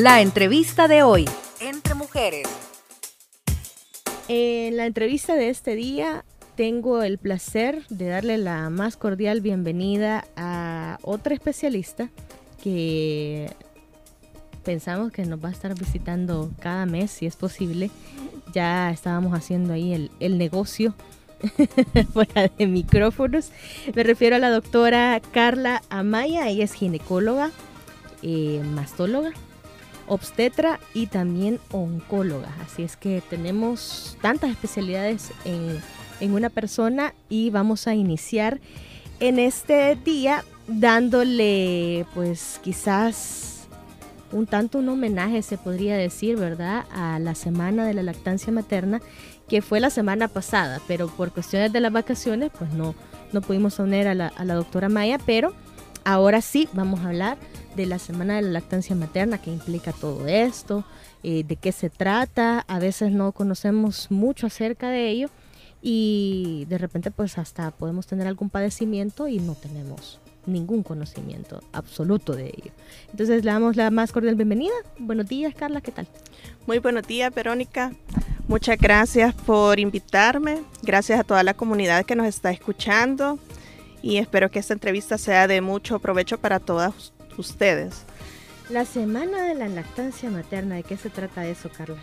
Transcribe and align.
La 0.00 0.20
entrevista 0.20 0.86
de 0.86 1.02
hoy, 1.02 1.24
entre 1.60 1.94
mujeres. 1.94 2.46
En 4.28 4.76
la 4.76 4.86
entrevista 4.86 5.34
de 5.34 5.48
este 5.48 5.74
día 5.74 6.24
tengo 6.54 7.02
el 7.02 7.18
placer 7.18 7.84
de 7.88 8.06
darle 8.06 8.38
la 8.38 8.70
más 8.70 8.96
cordial 8.96 9.40
bienvenida 9.40 10.24
a 10.36 11.00
otra 11.02 11.34
especialista 11.34 12.10
que 12.62 13.50
pensamos 14.62 15.10
que 15.10 15.26
nos 15.26 15.44
va 15.44 15.48
a 15.48 15.52
estar 15.52 15.74
visitando 15.74 16.52
cada 16.60 16.86
mes, 16.86 17.10
si 17.10 17.26
es 17.26 17.34
posible. 17.34 17.90
Ya 18.54 18.92
estábamos 18.92 19.36
haciendo 19.36 19.72
ahí 19.72 19.94
el, 19.94 20.12
el 20.20 20.38
negocio 20.38 20.94
fuera 22.12 22.46
de 22.56 22.68
micrófonos. 22.68 23.50
Me 23.96 24.04
refiero 24.04 24.36
a 24.36 24.38
la 24.38 24.50
doctora 24.50 25.20
Carla 25.32 25.82
Amaya, 25.90 26.46
ella 26.46 26.62
es 26.62 26.72
ginecóloga, 26.72 27.50
eh, 28.22 28.62
mastóloga, 28.64 29.32
obstetra 30.08 30.80
y 30.94 31.06
también 31.06 31.60
oncóloga. 31.70 32.48
Así 32.64 32.82
es 32.82 32.96
que 32.96 33.22
tenemos 33.28 34.16
tantas 34.20 34.50
especialidades 34.50 35.30
en, 35.44 35.80
en 36.20 36.32
una 36.32 36.50
persona 36.50 37.14
y 37.28 37.50
vamos 37.50 37.86
a 37.86 37.94
iniciar 37.94 38.60
en 39.20 39.38
este 39.38 39.96
día 39.96 40.44
dándole 40.66 42.06
pues 42.14 42.60
quizás 42.62 43.66
un 44.32 44.46
tanto 44.46 44.78
un 44.78 44.88
homenaje 44.88 45.42
se 45.42 45.56
podría 45.56 45.96
decir, 45.96 46.36
¿verdad? 46.36 46.84
A 46.92 47.18
la 47.18 47.34
semana 47.34 47.86
de 47.86 47.94
la 47.94 48.02
lactancia 48.02 48.52
materna 48.52 49.00
que 49.48 49.62
fue 49.62 49.80
la 49.80 49.88
semana 49.88 50.28
pasada, 50.28 50.80
pero 50.86 51.08
por 51.08 51.32
cuestiones 51.32 51.72
de 51.72 51.80
las 51.80 51.92
vacaciones 51.92 52.50
pues 52.56 52.70
no, 52.72 52.94
no 53.32 53.40
pudimos 53.40 53.76
poner 53.76 54.06
a 54.06 54.14
la, 54.14 54.28
a 54.28 54.44
la 54.44 54.54
doctora 54.54 54.88
Maya, 54.88 55.18
pero 55.24 55.54
ahora 56.08 56.40
sí 56.40 56.70
vamos 56.72 57.00
a 57.00 57.08
hablar 57.08 57.36
de 57.76 57.84
la 57.84 57.98
Semana 57.98 58.36
de 58.36 58.42
la 58.42 58.48
Lactancia 58.48 58.96
Materna, 58.96 59.36
que 59.36 59.50
implica 59.50 59.92
todo 59.92 60.26
esto, 60.26 60.84
eh, 61.22 61.44
de 61.44 61.56
qué 61.56 61.70
se 61.70 61.90
trata, 61.90 62.64
a 62.66 62.78
veces 62.78 63.12
no 63.12 63.32
conocemos 63.32 64.10
mucho 64.10 64.46
acerca 64.46 64.88
de 64.88 65.10
ello 65.10 65.28
y 65.82 66.64
de 66.70 66.78
repente 66.78 67.10
pues 67.10 67.36
hasta 67.36 67.70
podemos 67.72 68.06
tener 68.06 68.26
algún 68.26 68.48
padecimiento 68.48 69.28
y 69.28 69.38
no 69.38 69.54
tenemos 69.54 70.18
ningún 70.46 70.82
conocimiento 70.82 71.62
absoluto 71.72 72.34
de 72.34 72.46
ello. 72.46 72.72
Entonces 73.10 73.44
le 73.44 73.50
damos 73.50 73.76
la 73.76 73.90
más 73.90 74.10
cordial 74.10 74.34
bienvenida. 74.34 74.72
Buenos 74.98 75.28
días, 75.28 75.54
Carla, 75.54 75.82
¿qué 75.82 75.92
tal? 75.92 76.08
Muy 76.66 76.78
buenos 76.78 77.06
días, 77.06 77.34
Verónica. 77.34 77.92
Muchas 78.48 78.78
gracias 78.78 79.34
por 79.34 79.78
invitarme. 79.78 80.62
Gracias 80.82 81.20
a 81.20 81.24
toda 81.24 81.42
la 81.42 81.52
comunidad 81.52 82.06
que 82.06 82.16
nos 82.16 82.26
está 82.26 82.50
escuchando 82.50 83.38
y 84.02 84.18
espero 84.18 84.50
que 84.50 84.58
esta 84.58 84.74
entrevista 84.74 85.18
sea 85.18 85.46
de 85.46 85.60
mucho 85.60 85.98
provecho 85.98 86.38
para 86.38 86.60
todas 86.60 87.12
ustedes. 87.36 88.04
La 88.68 88.84
semana 88.84 89.42
de 89.42 89.54
la 89.54 89.68
lactancia 89.68 90.30
materna, 90.30 90.76
¿de 90.76 90.82
qué 90.82 90.96
se 90.96 91.10
trata 91.10 91.46
eso, 91.46 91.70
Carla? 91.70 91.96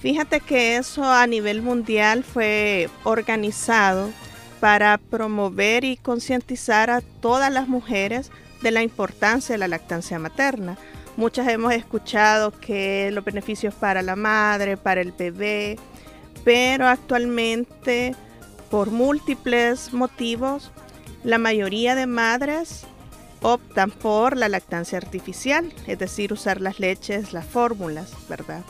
Fíjate 0.00 0.40
que 0.40 0.76
eso 0.76 1.04
a 1.04 1.26
nivel 1.26 1.62
mundial 1.62 2.24
fue 2.24 2.88
organizado 3.04 4.10
para 4.58 4.98
promover 4.98 5.84
y 5.84 5.96
concientizar 5.96 6.90
a 6.90 7.00
todas 7.00 7.52
las 7.52 7.68
mujeres 7.68 8.30
de 8.62 8.70
la 8.70 8.82
importancia 8.82 9.54
de 9.54 9.58
la 9.58 9.68
lactancia 9.68 10.18
materna. 10.18 10.76
Muchas 11.16 11.48
hemos 11.48 11.72
escuchado 11.72 12.50
que 12.50 13.10
los 13.12 13.24
beneficios 13.24 13.74
para 13.74 14.02
la 14.02 14.16
madre, 14.16 14.76
para 14.76 15.00
el 15.00 15.12
bebé, 15.12 15.78
pero 16.44 16.86
actualmente 16.88 18.14
por 18.70 18.90
múltiples 18.90 19.92
motivos 19.92 20.72
la 21.24 21.38
mayoría 21.38 21.94
de 21.94 22.06
madres 22.06 22.84
optan 23.42 23.90
por 23.90 24.36
la 24.36 24.48
lactancia 24.48 24.98
artificial, 24.98 25.72
es 25.86 25.98
decir, 25.98 26.32
usar 26.32 26.60
las 26.60 26.78
leches, 26.80 27.32
las 27.32 27.46
fórmulas, 27.46 28.12
¿verdad? 28.28 28.62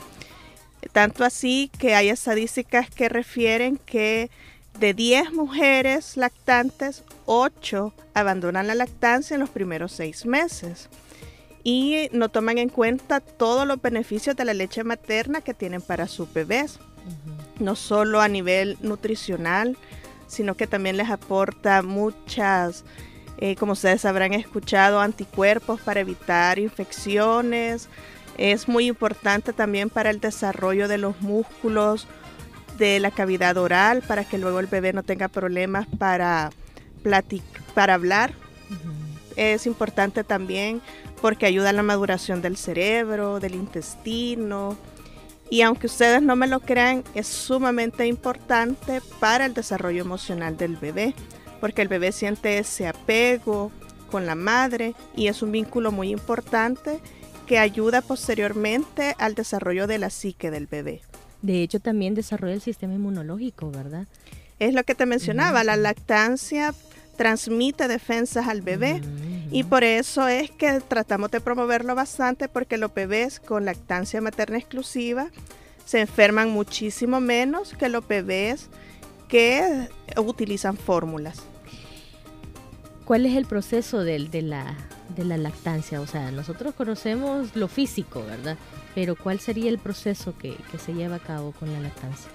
Tanto 0.92 1.24
así 1.24 1.70
que 1.78 1.94
hay 1.94 2.08
estadísticas 2.08 2.90
que 2.90 3.08
refieren 3.08 3.76
que 3.76 4.30
de 4.78 4.94
10 4.94 5.32
mujeres 5.32 6.16
lactantes, 6.16 7.04
8 7.26 7.92
abandonan 8.14 8.66
la 8.66 8.74
lactancia 8.74 9.34
en 9.34 9.40
los 9.40 9.50
primeros 9.50 9.92
6 9.92 10.26
meses 10.26 10.88
y 11.62 12.08
no 12.12 12.28
toman 12.28 12.58
en 12.58 12.68
cuenta 12.68 13.20
todos 13.20 13.66
los 13.66 13.82
beneficios 13.82 14.36
de 14.36 14.44
la 14.44 14.54
leche 14.54 14.84
materna 14.84 15.42
que 15.42 15.54
tienen 15.54 15.82
para 15.82 16.08
sus 16.08 16.32
bebés, 16.32 16.78
no 17.58 17.76
solo 17.76 18.20
a 18.20 18.28
nivel 18.28 18.78
nutricional, 18.80 19.76
sino 20.30 20.54
que 20.54 20.66
también 20.66 20.96
les 20.96 21.10
aporta 21.10 21.82
muchas 21.82 22.84
eh, 23.42 23.56
como 23.56 23.72
ustedes 23.72 24.04
habrán 24.04 24.34
escuchado, 24.34 25.00
anticuerpos 25.00 25.80
para 25.80 26.00
evitar 26.00 26.58
infecciones. 26.58 27.88
Es 28.36 28.68
muy 28.68 28.86
importante 28.86 29.54
también 29.54 29.88
para 29.88 30.10
el 30.10 30.20
desarrollo 30.20 30.88
de 30.88 30.98
los 30.98 31.20
músculos 31.22 32.06
de 32.76 33.00
la 33.00 33.10
cavidad 33.10 33.56
oral, 33.56 34.02
para 34.06 34.24
que 34.24 34.36
luego 34.36 34.60
el 34.60 34.66
bebé 34.66 34.92
no 34.92 35.02
tenga 35.02 35.28
problemas 35.28 35.86
para, 35.98 36.50
para 37.74 37.94
hablar. 37.94 38.34
Es 39.36 39.66
importante 39.66 40.22
también 40.22 40.82
porque 41.22 41.46
ayuda 41.46 41.70
a 41.70 41.74
la 41.74 41.82
maduración 41.82 42.42
del 42.42 42.58
cerebro, 42.58 43.40
del 43.40 43.54
intestino. 43.54 44.76
Y 45.50 45.62
aunque 45.62 45.88
ustedes 45.88 46.22
no 46.22 46.36
me 46.36 46.46
lo 46.46 46.60
crean, 46.60 47.02
es 47.14 47.26
sumamente 47.26 48.06
importante 48.06 49.02
para 49.18 49.46
el 49.46 49.54
desarrollo 49.54 50.00
emocional 50.00 50.56
del 50.56 50.76
bebé 50.76 51.14
porque 51.60 51.82
el 51.82 51.88
bebé 51.88 52.10
siente 52.10 52.58
ese 52.58 52.88
apego 52.88 53.70
con 54.10 54.26
la 54.26 54.34
madre 54.34 54.94
y 55.14 55.28
es 55.28 55.42
un 55.42 55.52
vínculo 55.52 55.92
muy 55.92 56.10
importante 56.10 56.98
que 57.46 57.58
ayuda 57.58 58.00
posteriormente 58.00 59.14
al 59.18 59.34
desarrollo 59.34 59.86
de 59.86 59.98
la 59.98 60.10
psique 60.10 60.50
del 60.50 60.66
bebé. 60.66 61.02
De 61.42 61.62
hecho, 61.62 61.80
también 61.80 62.14
desarrolla 62.14 62.54
el 62.54 62.60
sistema 62.60 62.94
inmunológico, 62.94 63.70
¿verdad? 63.70 64.06
Es 64.58 64.74
lo 64.74 64.84
que 64.84 64.94
te 64.94 65.06
mencionaba, 65.06 65.64
la 65.64 65.76
lactancia 65.76 66.74
transmite 67.20 67.86
defensas 67.86 68.48
al 68.48 68.62
bebé 68.62 69.02
y 69.50 69.64
por 69.64 69.84
eso 69.84 70.26
es 70.26 70.50
que 70.50 70.80
tratamos 70.80 71.30
de 71.30 71.42
promoverlo 71.42 71.94
bastante 71.94 72.48
porque 72.48 72.78
los 72.78 72.94
bebés 72.94 73.40
con 73.40 73.66
lactancia 73.66 74.22
materna 74.22 74.56
exclusiva 74.56 75.28
se 75.84 76.00
enferman 76.00 76.48
muchísimo 76.48 77.20
menos 77.20 77.74
que 77.74 77.90
los 77.90 78.08
bebés 78.08 78.70
que 79.28 79.90
utilizan 80.16 80.78
fórmulas. 80.78 81.42
¿Cuál 83.04 83.26
es 83.26 83.36
el 83.36 83.44
proceso 83.44 84.02
de, 84.02 84.18
la, 84.40 84.74
lactancia? 85.18 86.00
O 86.00 86.06
sea, 86.06 86.30
nosotros 86.30 86.74
conocemos 86.74 87.54
lo 87.54 87.68
físico, 87.68 88.24
¿verdad? 88.24 88.56
Pero 88.94 89.14
¿cuál 89.14 89.40
sería 89.40 89.68
el 89.68 89.78
proceso 89.78 90.34
que, 90.38 90.56
se 90.82 90.94
lleva 90.94 91.16
a 91.16 91.20
cabo 91.20 91.52
con 91.52 91.70
la 91.70 91.80
lactancia? 91.80 92.30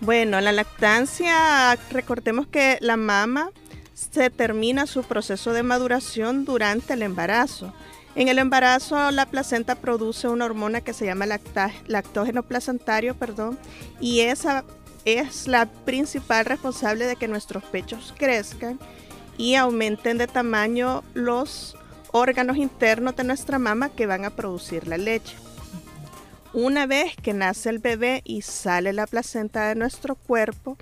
Bueno, 0.00 0.40
la 0.40 0.52
lactancia, 0.52 1.76
recordemos 1.90 2.46
que 2.46 2.78
la 2.80 2.96
mama 2.96 3.50
se 3.98 4.30
termina 4.30 4.86
su 4.86 5.02
proceso 5.02 5.52
de 5.52 5.64
maduración 5.64 6.44
durante 6.44 6.94
el 6.94 7.02
embarazo. 7.02 7.74
En 8.14 8.28
el 8.28 8.38
embarazo 8.38 9.10
la 9.10 9.26
placenta 9.26 9.74
produce 9.74 10.28
una 10.28 10.44
hormona 10.44 10.80
que 10.80 10.92
se 10.92 11.04
llama 11.04 11.26
lactógeno 11.26 12.42
placentario, 12.44 13.16
perdón, 13.16 13.58
y 14.00 14.20
esa 14.20 14.64
es 15.04 15.48
la 15.48 15.66
principal 15.66 16.44
responsable 16.44 17.06
de 17.06 17.16
que 17.16 17.28
nuestros 17.28 17.64
pechos 17.64 18.14
crezcan 18.16 18.78
y 19.36 19.56
aumenten 19.56 20.18
de 20.18 20.26
tamaño 20.26 21.02
los 21.14 21.76
órganos 22.12 22.56
internos 22.56 23.16
de 23.16 23.24
nuestra 23.24 23.58
mama 23.58 23.88
que 23.88 24.06
van 24.06 24.24
a 24.24 24.30
producir 24.30 24.86
la 24.86 24.96
leche. 24.96 25.36
Una 26.52 26.86
vez 26.86 27.14
que 27.16 27.34
nace 27.34 27.68
el 27.68 27.78
bebé 27.78 28.22
y 28.24 28.42
sale 28.42 28.92
la 28.92 29.06
placenta 29.06 29.68
de 29.68 29.74
nuestro 29.74 30.14
cuerpo, 30.14 30.78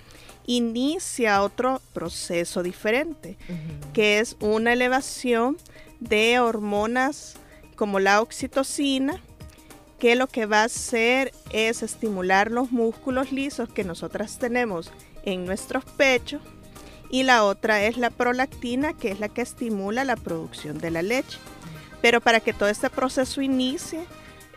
inicia 0.47 1.43
otro 1.43 1.81
proceso 1.93 2.63
diferente, 2.63 3.37
que 3.93 4.21
es 4.21 4.37
una 4.41 4.73
elevación 4.73 5.57
de 6.01 6.39
hormonas 6.41 7.37
como 7.75 8.01
la 8.01 8.21
oxitocina, 8.23 9.21
que 9.99 10.15
lo 10.15 10.27
que 10.27 10.47
va 10.47 10.63
a 10.63 10.67
hacer 10.67 11.33
es 11.51 11.83
estimular 11.83 12.51
los 12.51 12.71
músculos 12.71 13.33
lisos 13.33 13.69
que 13.69 13.85
nosotras 13.85 14.39
tenemos 14.39 14.91
en 15.25 15.45
nuestros 15.47 15.85
pechos 15.85 16.43
y 17.11 17.23
la 17.23 17.45
otra 17.45 17.83
es 17.85 17.97
la 17.97 18.11
prolactina, 18.11 18.93
que 18.93 19.11
es 19.11 19.21
la 19.21 19.29
que 19.29 19.43
estimula 19.43 20.05
la 20.05 20.17
producción 20.17 20.79
de 20.79 20.91
la 20.91 21.03
leche. 21.03 21.39
Pero 22.03 22.21
para 22.21 22.41
que 22.41 22.53
todo 22.53 22.69
este 22.69 22.91
proceso 22.91 23.41
inicie, 23.41 24.05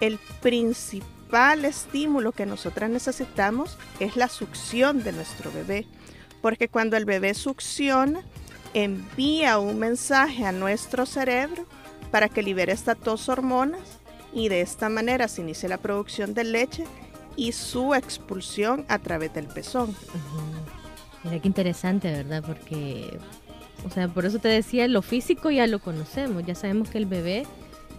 el 0.02 0.19
principal 0.42 1.19
estímulo 1.66 2.31
que 2.31 2.46
nosotras 2.46 2.90
necesitamos 2.90 3.78
es 4.00 4.16
la 4.16 4.28
succión 4.28 5.04
de 5.04 5.12
nuestro 5.12 5.52
bebé, 5.52 5.86
porque 6.42 6.68
cuando 6.68 6.98
el 6.98 7.06
bebé 7.06 7.34
succiona, 7.34 8.22
envía 8.74 9.60
un 9.60 9.80
mensaje 9.80 10.46
a 10.46 10.52
nuestro 10.52 11.06
cerebro 11.06 11.66
para 12.12 12.30
que 12.30 12.44
libere 12.44 12.72
estas 12.72 13.00
dos 13.04 13.30
hormonas 13.30 14.00
y 14.34 14.50
de 14.50 14.62
esta 14.62 14.90
manera 14.90 15.28
se 15.28 15.42
inicia 15.42 15.70
la 15.70 15.78
producción 15.78 16.34
de 16.34 16.44
leche 16.44 16.86
y 17.36 17.52
su 17.52 17.96
expulsión 17.96 18.86
a 18.90 19.00
través 19.00 19.34
del 19.34 19.48
pezón. 19.48 19.96
Mira 21.24 21.40
qué 21.42 21.48
interesante, 21.48 22.12
¿verdad? 22.12 22.44
Porque, 22.46 23.18
o 23.86 23.90
sea, 23.90 24.08
por 24.08 24.25
eso 24.25 24.40
te 24.40 24.48
decía, 24.48 24.88
lo 24.88 25.02
físico 25.02 25.50
ya 25.50 25.68
lo 25.68 25.80
conocemos, 25.80 26.46
ya 26.46 26.56
sabemos 26.56 26.90
que 26.90 26.98
el 26.98 27.06
bebé 27.06 27.46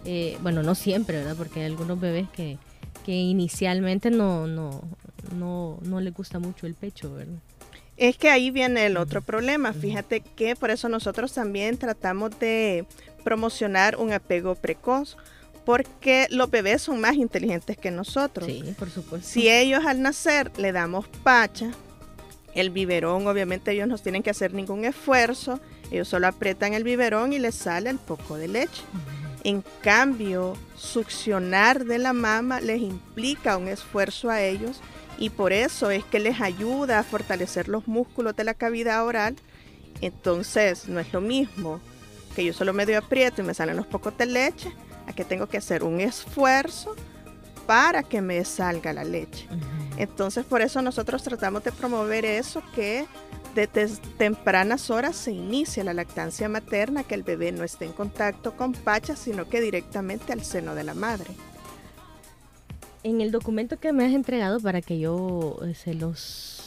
eh, 0.05 0.37
bueno, 0.41 0.63
no 0.63 0.75
siempre, 0.75 1.17
¿verdad? 1.17 1.35
Porque 1.37 1.59
hay 1.59 1.65
algunos 1.67 1.99
bebés 1.99 2.27
que, 2.29 2.57
que 3.05 3.13
inicialmente 3.13 4.11
no, 4.11 4.47
no, 4.47 4.81
no, 5.35 5.79
no 5.81 5.99
les 5.99 6.13
gusta 6.13 6.39
mucho 6.39 6.67
el 6.67 6.75
pecho, 6.75 7.13
¿verdad? 7.13 7.39
Es 7.97 8.17
que 8.17 8.29
ahí 8.29 8.49
viene 8.49 8.85
el 8.87 8.97
otro 8.97 9.21
problema. 9.21 9.73
Fíjate 9.73 10.21
que 10.21 10.55
por 10.55 10.71
eso 10.71 10.89
nosotros 10.89 11.33
también 11.33 11.77
tratamos 11.77 12.31
de 12.39 12.85
promocionar 13.23 13.97
un 13.97 14.11
apego 14.11 14.55
precoz, 14.55 15.17
porque 15.65 16.27
los 16.31 16.49
bebés 16.49 16.81
son 16.81 16.99
más 16.99 17.15
inteligentes 17.15 17.77
que 17.77 17.91
nosotros. 17.91 18.47
Sí, 18.47 18.73
por 18.77 18.89
supuesto. 18.89 19.27
Si 19.27 19.49
ellos 19.49 19.85
al 19.85 20.01
nacer 20.01 20.51
le 20.57 20.71
damos 20.71 21.07
pacha, 21.23 21.71
el 22.55 22.71
biberón, 22.71 23.27
obviamente 23.27 23.71
ellos 23.71 23.87
no 23.87 23.97
tienen 23.97 24.23
que 24.23 24.31
hacer 24.31 24.53
ningún 24.53 24.85
esfuerzo, 24.85 25.59
ellos 25.91 26.07
solo 26.07 26.27
aprietan 26.27 26.73
el 26.73 26.83
biberón 26.83 27.33
y 27.33 27.39
les 27.39 27.55
sale 27.55 27.89
el 27.89 27.99
poco 27.99 28.37
de 28.37 28.47
leche. 28.47 28.81
En 29.43 29.63
cambio, 29.81 30.53
succionar 30.75 31.85
de 31.85 31.97
la 31.97 32.13
mama 32.13 32.61
les 32.61 32.81
implica 32.81 33.57
un 33.57 33.67
esfuerzo 33.67 34.29
a 34.29 34.41
ellos 34.41 34.81
y 35.17 35.29
por 35.29 35.51
eso 35.53 35.89
es 35.91 36.03
que 36.03 36.19
les 36.19 36.41
ayuda 36.41 36.99
a 36.99 37.03
fortalecer 37.03 37.67
los 37.67 37.87
músculos 37.87 38.35
de 38.35 38.43
la 38.43 38.53
cavidad 38.53 39.05
oral. 39.05 39.35
Entonces, 40.01 40.87
no 40.87 40.99
es 40.99 41.11
lo 41.13 41.21
mismo 41.21 41.79
que 42.35 42.45
yo 42.45 42.53
solo 42.53 42.73
medio 42.73 42.97
aprieto 42.97 43.41
y 43.41 43.45
me 43.45 43.53
salen 43.53 43.77
los 43.77 43.87
pocos 43.87 44.17
de 44.17 44.25
leche, 44.25 44.71
a 45.07 45.13
que 45.13 45.25
tengo 45.25 45.47
que 45.47 45.57
hacer 45.57 45.83
un 45.83 45.99
esfuerzo 45.99 46.95
para 47.65 48.03
que 48.03 48.21
me 48.21 48.43
salga 48.45 48.93
la 48.93 49.03
leche. 49.03 49.47
Entonces, 49.97 50.45
por 50.45 50.61
eso 50.61 50.81
nosotros 50.81 51.23
tratamos 51.23 51.63
de 51.63 51.71
promover 51.71 52.25
eso 52.25 52.63
que 52.73 53.05
desde 53.55 53.87
tempranas 54.17 54.89
horas 54.89 55.15
se 55.15 55.31
inicia 55.31 55.83
la 55.83 55.93
lactancia 55.93 56.49
materna, 56.49 57.03
que 57.03 57.15
el 57.15 57.23
bebé 57.23 57.51
no 57.51 57.63
esté 57.63 57.85
en 57.85 57.93
contacto 57.93 58.55
con 58.55 58.73
pacha, 58.73 59.15
sino 59.15 59.49
que 59.49 59.61
directamente 59.61 60.33
al 60.33 60.43
seno 60.43 60.75
de 60.75 60.83
la 60.83 60.93
madre. 60.93 61.31
En 63.03 63.21
el 63.21 63.31
documento 63.31 63.79
que 63.79 63.93
me 63.93 64.05
has 64.05 64.13
entregado 64.13 64.59
para 64.59 64.81
que 64.81 64.99
yo 64.99 65.57
eh, 65.63 65.73
se 65.73 65.93
los 65.93 66.61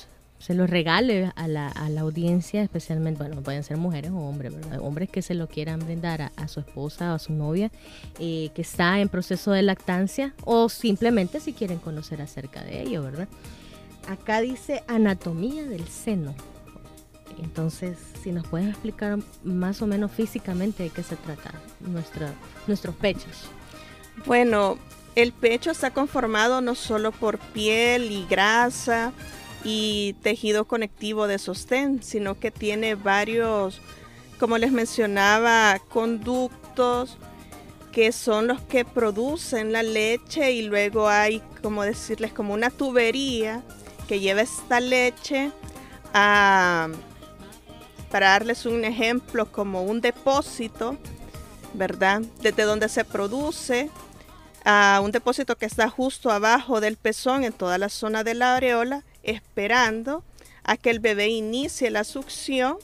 se 0.45 0.53
los 0.53 0.69
regale 0.69 1.33
a 1.37 1.49
la, 1.49 1.69
a 1.69 1.89
la 1.89 2.03
audiencia, 2.03 2.63
especialmente, 2.63 3.23
bueno, 3.23 3.41
pueden 3.41 3.63
ser 3.63 3.79
mujeres 3.79 4.11
o 4.11 4.19
hombres, 4.19 4.55
¿verdad? 4.55 4.79
Hombres 4.83 5.09
que 5.09 5.23
se 5.23 5.33
lo 5.33 5.49
quieran 5.49 5.81
brindar 5.81 6.33
a, 6.37 6.49
su 6.49 6.61
esposa 6.61 7.13
o 7.13 7.15
a 7.15 7.19
su 7.19 7.33
novia 7.33 7.71
eh, 8.19 8.51
que 8.55 8.61
está 8.61 9.01
en 9.01 9.09
proceso 9.09 9.53
de 9.53 9.63
lactancia 9.63 10.35
o 10.45 10.69
simplemente 10.69 11.41
si 11.41 11.55
quieren 11.55 11.79
conocer 11.79 12.21
acerca 12.21 12.63
de 12.63 12.83
ello, 12.83 13.03
¿verdad? 13.03 13.27
Acá 14.07 14.43
dice 14.43 14.85
anatomía 14.87 15.65
del 15.65 15.89
seno. 15.89 16.35
Entonces, 17.43 17.99
si 18.23 18.33
nos 18.33 18.47
pueden 18.47 18.69
explicar 18.71 19.19
más 19.43 19.83
o 19.83 19.87
menos 19.87 20.13
físicamente 20.13 20.85
de 20.85 20.91
qué 20.91 21.03
se 21.03 21.17
trata 21.17 21.53
nuestros 22.67 22.95
pechos. 22.97 23.49
Bueno, 24.27 24.79
el 25.15 25.33
pecho 25.33 25.71
está 25.71 25.93
conformado 25.93 26.61
no 26.61 26.75
solo 26.75 27.13
por 27.13 27.39
piel 27.39 28.11
y 28.11 28.27
grasa 28.27 29.13
y 29.65 30.15
tejido 30.23 30.67
conectivo 30.67 31.27
de 31.27 31.39
sostén, 31.39 32.03
sino 32.03 32.39
que 32.39 32.51
tiene 32.51 32.95
varios, 32.95 33.81
como 34.39 34.59
les 34.59 34.73
mencionaba, 34.73 35.79
conductos 35.89 37.17
que 37.93 38.11
son 38.11 38.49
los 38.49 38.61
que 38.61 38.85
producen 38.85 39.73
la 39.73 39.85
leche 39.85 40.51
y 40.51 40.63
luego 40.63 41.09
hay, 41.09 41.41
como 41.63 41.85
decirles, 41.85 42.33
como 42.33 42.53
una 42.53 42.71
tubería 42.71 43.63
que 44.09 44.19
lleva 44.19 44.41
esta 44.41 44.81
leche 44.81 45.53
a, 46.13 46.89
para 48.11 48.31
darles 48.31 48.67
un 48.67 48.85
ejemplo, 48.85 49.51
como 49.51 49.83
un 49.83 50.01
depósito, 50.01 50.97
¿verdad? 51.75 52.23
Desde 52.41 52.63
donde 52.63 52.89
se 52.89 53.05
produce 53.05 53.91
a 54.65 55.01
un 55.03 55.13
depósito 55.13 55.57
que 55.57 55.67
está 55.67 55.89
justo 55.91 56.31
abajo 56.31 56.81
del 56.81 56.97
pezón 56.97 57.45
en 57.45 57.53
toda 57.53 57.79
la 57.79 57.89
zona 57.89 58.25
de 58.25 58.35
la 58.35 58.57
areola, 58.57 59.05
esperando 59.23 60.25
a 60.63 60.77
que 60.77 60.91
el 60.91 61.01
bebé 61.01 61.29
inicie 61.29 61.91
la 61.91 62.05
succión 62.05 62.79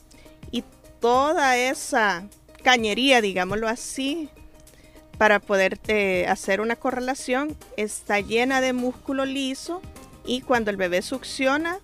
y 0.51 0.65
toda 1.01 1.57
esa 1.57 2.25
cañería, 2.63 3.21
digámoslo 3.23 3.69
así, 3.69 4.29
para 5.17 5.39
poder 5.39 5.79
eh, 5.89 6.27
hacer 6.29 6.61
una 6.61 6.77
correlación, 6.77 7.57
está 7.77 8.21
llena 8.21 8.61
de 8.61 8.73
músculo 8.73 9.25
liso 9.25 9.81
y 10.25 10.43
cuando 10.43 10.71
el 10.71 10.77
bebé 10.77 11.03
succiona, 11.03 11.79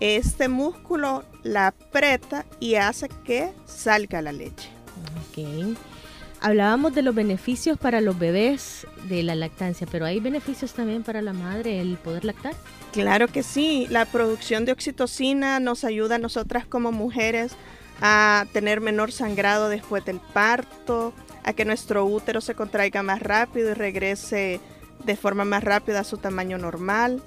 este 0.00 0.48
músculo 0.48 1.24
la 1.42 1.68
aprieta 1.68 2.44
y 2.60 2.74
hace 2.74 3.08
que 3.24 3.52
salga 3.66 4.22
la 4.22 4.32
leche. 4.32 4.68
Okay. 5.30 5.76
Hablábamos 6.40 6.94
de 6.94 7.02
los 7.02 7.14
beneficios 7.14 7.78
para 7.78 8.00
los 8.00 8.18
bebés 8.18 8.86
de 9.08 9.22
la 9.22 9.34
lactancia, 9.34 9.86
pero 9.90 10.04
¿hay 10.04 10.20
beneficios 10.20 10.74
también 10.74 11.02
para 11.02 11.22
la 11.22 11.32
madre 11.32 11.80
el 11.80 11.96
poder 11.96 12.24
lactar? 12.24 12.54
Claro 12.92 13.28
que 13.28 13.42
sí, 13.42 13.86
la 13.90 14.04
producción 14.04 14.64
de 14.64 14.72
oxitocina 14.72 15.60
nos 15.60 15.84
ayuda 15.84 16.16
a 16.16 16.18
nosotras 16.18 16.66
como 16.66 16.92
mujeres 16.92 17.52
a 18.00 18.46
tener 18.52 18.80
menor 18.80 19.12
sangrado 19.12 19.68
después 19.68 20.04
del 20.04 20.20
parto, 20.20 21.14
a 21.42 21.52
que 21.52 21.64
nuestro 21.64 22.04
útero 22.04 22.40
se 22.40 22.54
contraiga 22.54 23.02
más 23.02 23.20
rápido 23.20 23.70
y 23.70 23.74
regrese 23.74 24.60
de 25.04 25.16
forma 25.16 25.44
más 25.44 25.64
rápida 25.64 26.00
a 26.00 26.04
su 26.04 26.18
tamaño 26.18 26.58
normal. 26.58 27.22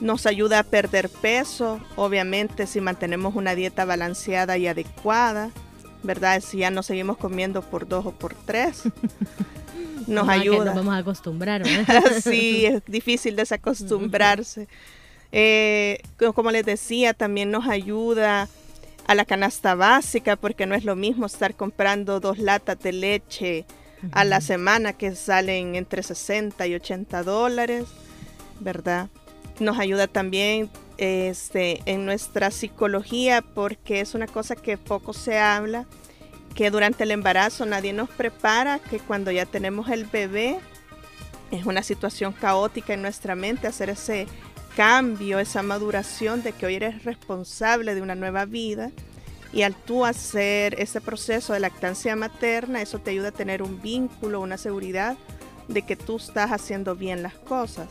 Nos 0.00 0.26
ayuda 0.26 0.58
a 0.58 0.62
perder 0.62 1.08
peso, 1.08 1.80
obviamente 1.96 2.66
si 2.66 2.80
mantenemos 2.80 3.34
una 3.34 3.54
dieta 3.54 3.84
balanceada 3.84 4.58
y 4.58 4.66
adecuada. 4.66 5.50
¿verdad? 6.06 6.40
Si 6.40 6.58
ya 6.58 6.70
no 6.70 6.82
seguimos 6.82 7.18
comiendo 7.18 7.62
por 7.62 7.86
dos 7.86 8.06
o 8.06 8.12
por 8.12 8.34
tres, 8.34 8.84
nos 10.06 10.28
ayuda. 10.28 10.66
nos 10.66 10.76
vamos 10.76 10.94
a 10.94 10.98
acostumbrar, 10.98 11.62
sí, 12.22 12.64
es 12.64 12.82
difícil 12.86 13.36
desacostumbrarse. 13.36 14.68
Eh, 15.32 16.00
como 16.34 16.50
les 16.50 16.64
decía, 16.64 17.12
también 17.12 17.50
nos 17.50 17.68
ayuda 17.68 18.48
a 19.06 19.14
la 19.14 19.24
canasta 19.24 19.74
básica, 19.74 20.36
porque 20.36 20.66
no 20.66 20.74
es 20.74 20.84
lo 20.84 20.96
mismo 20.96 21.26
estar 21.26 21.54
comprando 21.54 22.20
dos 22.20 22.38
latas 22.38 22.78
de 22.78 22.92
leche 22.92 23.66
a 24.12 24.24
la 24.24 24.40
semana 24.40 24.92
que 24.92 25.14
salen 25.14 25.74
entre 25.74 26.02
60 26.02 26.66
y 26.66 26.74
80 26.74 27.22
dólares, 27.22 27.86
¿verdad? 28.60 29.08
Nos 29.58 29.78
ayuda 29.78 30.06
también 30.06 30.70
este, 30.98 31.82
en 31.86 32.04
nuestra 32.04 32.50
psicología 32.50 33.42
porque 33.42 34.00
es 34.00 34.14
una 34.14 34.26
cosa 34.26 34.56
que 34.56 34.78
poco 34.78 35.12
se 35.12 35.38
habla, 35.38 35.86
que 36.54 36.70
durante 36.70 37.04
el 37.04 37.10
embarazo 37.10 37.66
nadie 37.66 37.92
nos 37.92 38.08
prepara, 38.08 38.78
que 38.78 38.98
cuando 38.98 39.30
ya 39.30 39.46
tenemos 39.46 39.88
el 39.88 40.04
bebé 40.04 40.58
es 41.50 41.64
una 41.66 41.82
situación 41.82 42.32
caótica 42.32 42.94
en 42.94 43.02
nuestra 43.02 43.34
mente 43.34 43.66
hacer 43.66 43.90
ese 43.90 44.26
cambio, 44.76 45.38
esa 45.38 45.62
maduración 45.62 46.42
de 46.42 46.52
que 46.52 46.66
hoy 46.66 46.74
eres 46.74 47.04
responsable 47.04 47.94
de 47.94 48.02
una 48.02 48.14
nueva 48.14 48.44
vida 48.44 48.90
y 49.52 49.62
al 49.62 49.74
tú 49.74 50.04
hacer 50.04 50.78
ese 50.80 51.00
proceso 51.00 51.52
de 51.52 51.60
lactancia 51.60 52.14
materna, 52.16 52.82
eso 52.82 52.98
te 52.98 53.10
ayuda 53.10 53.28
a 53.28 53.32
tener 53.32 53.62
un 53.62 53.80
vínculo, 53.80 54.40
una 54.40 54.58
seguridad 54.58 55.16
de 55.68 55.82
que 55.82 55.96
tú 55.96 56.16
estás 56.16 56.52
haciendo 56.52 56.94
bien 56.94 57.22
las 57.22 57.34
cosas 57.34 57.88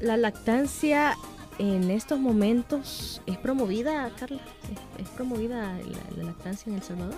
la 0.00 0.16
lactancia 0.16 1.16
en 1.58 1.90
estos 1.90 2.18
momentos 2.18 3.20
es 3.26 3.36
promovida, 3.36 4.10
Carla, 4.18 4.40
es, 4.98 5.08
promovida 5.10 5.78
la, 6.16 6.24
lactancia 6.24 6.70
en 6.70 6.76
El 6.76 6.82
Salvador. 6.82 7.14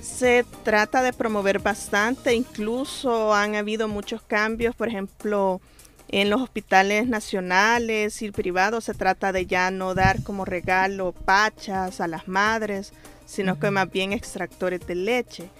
Se 0.00 0.44
trata 0.62 1.02
de 1.02 1.12
promover 1.12 1.58
bastante, 1.58 2.34
incluso 2.34 3.34
han 3.34 3.54
habido 3.54 3.88
muchos 3.88 4.22
cambios, 4.22 4.74
por 4.74 4.88
ejemplo, 4.88 5.60
en 6.08 6.30
los 6.30 6.40
hospitales 6.40 7.08
nacionales 7.08 8.22
y 8.22 8.30
privados 8.30 8.84
se 8.84 8.94
trata 8.94 9.32
de 9.32 9.46
ya 9.46 9.70
no 9.70 9.94
dar 9.94 10.22
como 10.22 10.44
regalo 10.44 11.12
pachas 11.12 12.00
a 12.00 12.06
las 12.06 12.28
madres, 12.28 12.92
sino 13.26 13.58
que 13.58 13.70
más 13.70 13.90
bien 13.90 14.12
extractores 14.12 14.86
de 14.86 14.94
leche. 14.94 15.50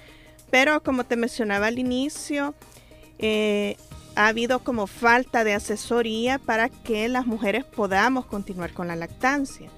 Pero 0.50 0.82
como 0.82 1.04
te 1.04 1.16
mencionaba 1.16 1.66
al 1.66 1.78
inicio, 1.78 2.54
eh, 3.18 3.76
ha 4.16 4.28
habido 4.28 4.60
como 4.60 4.86
falta 4.86 5.44
de 5.44 5.54
asesoría 5.54 6.38
para 6.38 6.68
que 6.68 7.08
las 7.08 7.26
mujeres 7.26 7.64
podamos 7.64 8.26
continuar 8.26 8.72
con 8.72 8.88
la 8.88 8.96
lactancia. 8.96 9.70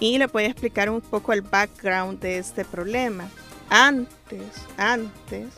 Y 0.00 0.18
le 0.18 0.26
voy 0.26 0.44
a 0.44 0.48
explicar 0.48 0.90
un 0.90 1.00
poco 1.00 1.32
el 1.32 1.42
background 1.42 2.20
de 2.20 2.38
este 2.38 2.64
problema. 2.64 3.28
Antes, 3.70 4.66
antes, 4.76 5.54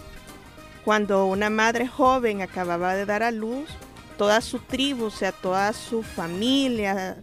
cuando 0.85 1.26
una 1.26 1.50
madre 1.50 1.88
joven 1.88 2.42
acababa 2.42 2.94
de 2.94 3.06
dar 3.06 3.23
a 3.23 3.30
luz, 3.30 3.68
toda 4.16 4.40
su 4.40 4.58
tribu, 4.61 5.06
o 5.06 5.11
sea, 5.11 5.32
toda 5.32 5.73
su 5.73 6.02
familia 6.02 7.18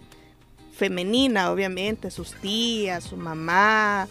femenina, 0.73 1.51
obviamente, 1.51 2.11
sus 2.11 2.33
tías, 2.33 3.05
su 3.05 3.17
mamá 3.17 4.07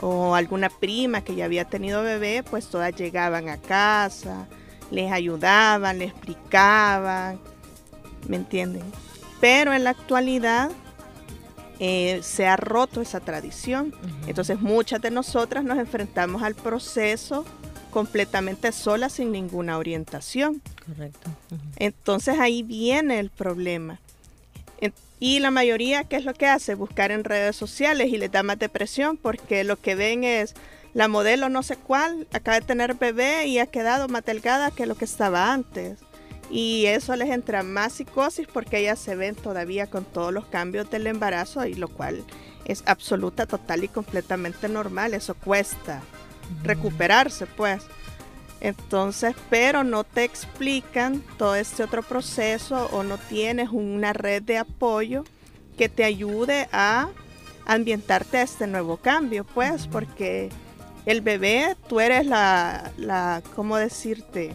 o 0.00 0.34
alguna 0.34 0.68
prima 0.68 1.22
que 1.22 1.34
ya 1.34 1.46
había 1.46 1.64
tenido 1.64 2.02
bebé, 2.02 2.42
pues 2.48 2.68
todas 2.68 2.94
llegaban 2.94 3.48
a 3.48 3.56
casa, 3.58 4.46
les 4.90 5.10
ayudaban, 5.12 5.98
les 5.98 6.10
explicaban, 6.10 7.38
¿me 8.28 8.36
entienden? 8.36 8.82
Pero 9.40 9.72
en 9.72 9.84
la 9.84 9.90
actualidad 9.90 10.70
eh, 11.78 12.20
se 12.22 12.46
ha 12.46 12.56
roto 12.56 13.00
esa 13.00 13.20
tradición. 13.20 13.94
Entonces 14.26 14.60
muchas 14.60 15.00
de 15.02 15.10
nosotras 15.10 15.64
nos 15.64 15.78
enfrentamos 15.78 16.42
al 16.42 16.54
proceso 16.54 17.44
completamente 17.90 18.72
sola 18.72 19.08
sin 19.08 19.32
ninguna 19.32 19.78
orientación. 19.78 20.62
Correcto. 20.86 21.30
Entonces 21.76 22.38
ahí 22.38 22.62
viene 22.62 23.18
el 23.18 23.30
problema. 23.30 24.00
Y 25.18 25.38
la 25.38 25.50
mayoría, 25.50 26.04
¿qué 26.04 26.16
es 26.16 26.24
lo 26.24 26.34
que 26.34 26.46
hace? 26.46 26.74
Buscar 26.74 27.10
en 27.10 27.24
redes 27.24 27.56
sociales 27.56 28.08
y 28.12 28.18
les 28.18 28.30
da 28.30 28.42
más 28.42 28.58
depresión 28.58 29.16
porque 29.16 29.64
lo 29.64 29.76
que 29.76 29.94
ven 29.94 30.24
es 30.24 30.54
la 30.96 31.08
modelo 31.08 31.50
no 31.50 31.62
sé 31.62 31.76
cuál, 31.76 32.26
acaba 32.32 32.58
de 32.58 32.64
tener 32.64 32.94
bebé 32.94 33.48
y 33.48 33.58
ha 33.58 33.66
quedado 33.66 34.08
más 34.08 34.24
delgada 34.24 34.70
que 34.70 34.86
lo 34.86 34.94
que 34.94 35.04
estaba 35.04 35.52
antes. 35.52 35.98
Y 36.50 36.86
eso 36.86 37.14
les 37.16 37.28
entra 37.28 37.62
más 37.62 37.92
psicosis 37.92 38.46
porque 38.50 38.78
ellas 38.78 38.98
se 38.98 39.14
ven 39.14 39.34
todavía 39.34 39.88
con 39.88 40.06
todos 40.06 40.32
los 40.32 40.46
cambios 40.46 40.90
del 40.90 41.06
embarazo 41.06 41.66
y 41.66 41.74
lo 41.74 41.88
cual 41.88 42.24
es 42.64 42.82
absoluta, 42.86 43.44
total 43.44 43.84
y 43.84 43.88
completamente 43.88 44.70
normal. 44.70 45.12
Eso 45.12 45.34
cuesta 45.34 46.00
recuperarse, 46.62 47.44
pues. 47.44 47.82
Entonces, 48.62 49.34
pero 49.50 49.84
no 49.84 50.02
te 50.02 50.24
explican 50.24 51.22
todo 51.36 51.56
este 51.56 51.82
otro 51.82 52.02
proceso 52.04 52.88
o 52.90 53.02
no 53.02 53.18
tienes 53.18 53.68
una 53.70 54.14
red 54.14 54.42
de 54.42 54.56
apoyo 54.56 55.24
que 55.76 55.90
te 55.90 56.04
ayude 56.04 56.70
a 56.72 57.10
ambientarte 57.66 58.38
a 58.38 58.42
este 58.42 58.66
nuevo 58.66 58.96
cambio, 58.96 59.44
pues, 59.44 59.88
porque 59.88 60.48
el 61.06 61.20
bebé, 61.20 61.76
tú 61.88 62.00
eres 62.00 62.26
la, 62.26 62.92
la, 62.98 63.42
¿cómo 63.54 63.76
decirte? 63.76 64.52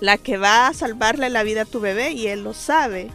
La 0.00 0.18
que 0.18 0.36
va 0.36 0.68
a 0.68 0.74
salvarle 0.74 1.28
la 1.30 1.42
vida 1.42 1.62
a 1.62 1.66
tu 1.66 1.80
bebé 1.80 2.12
y 2.12 2.28
él 2.28 2.44
lo 2.44 2.54
sabe. 2.54 3.10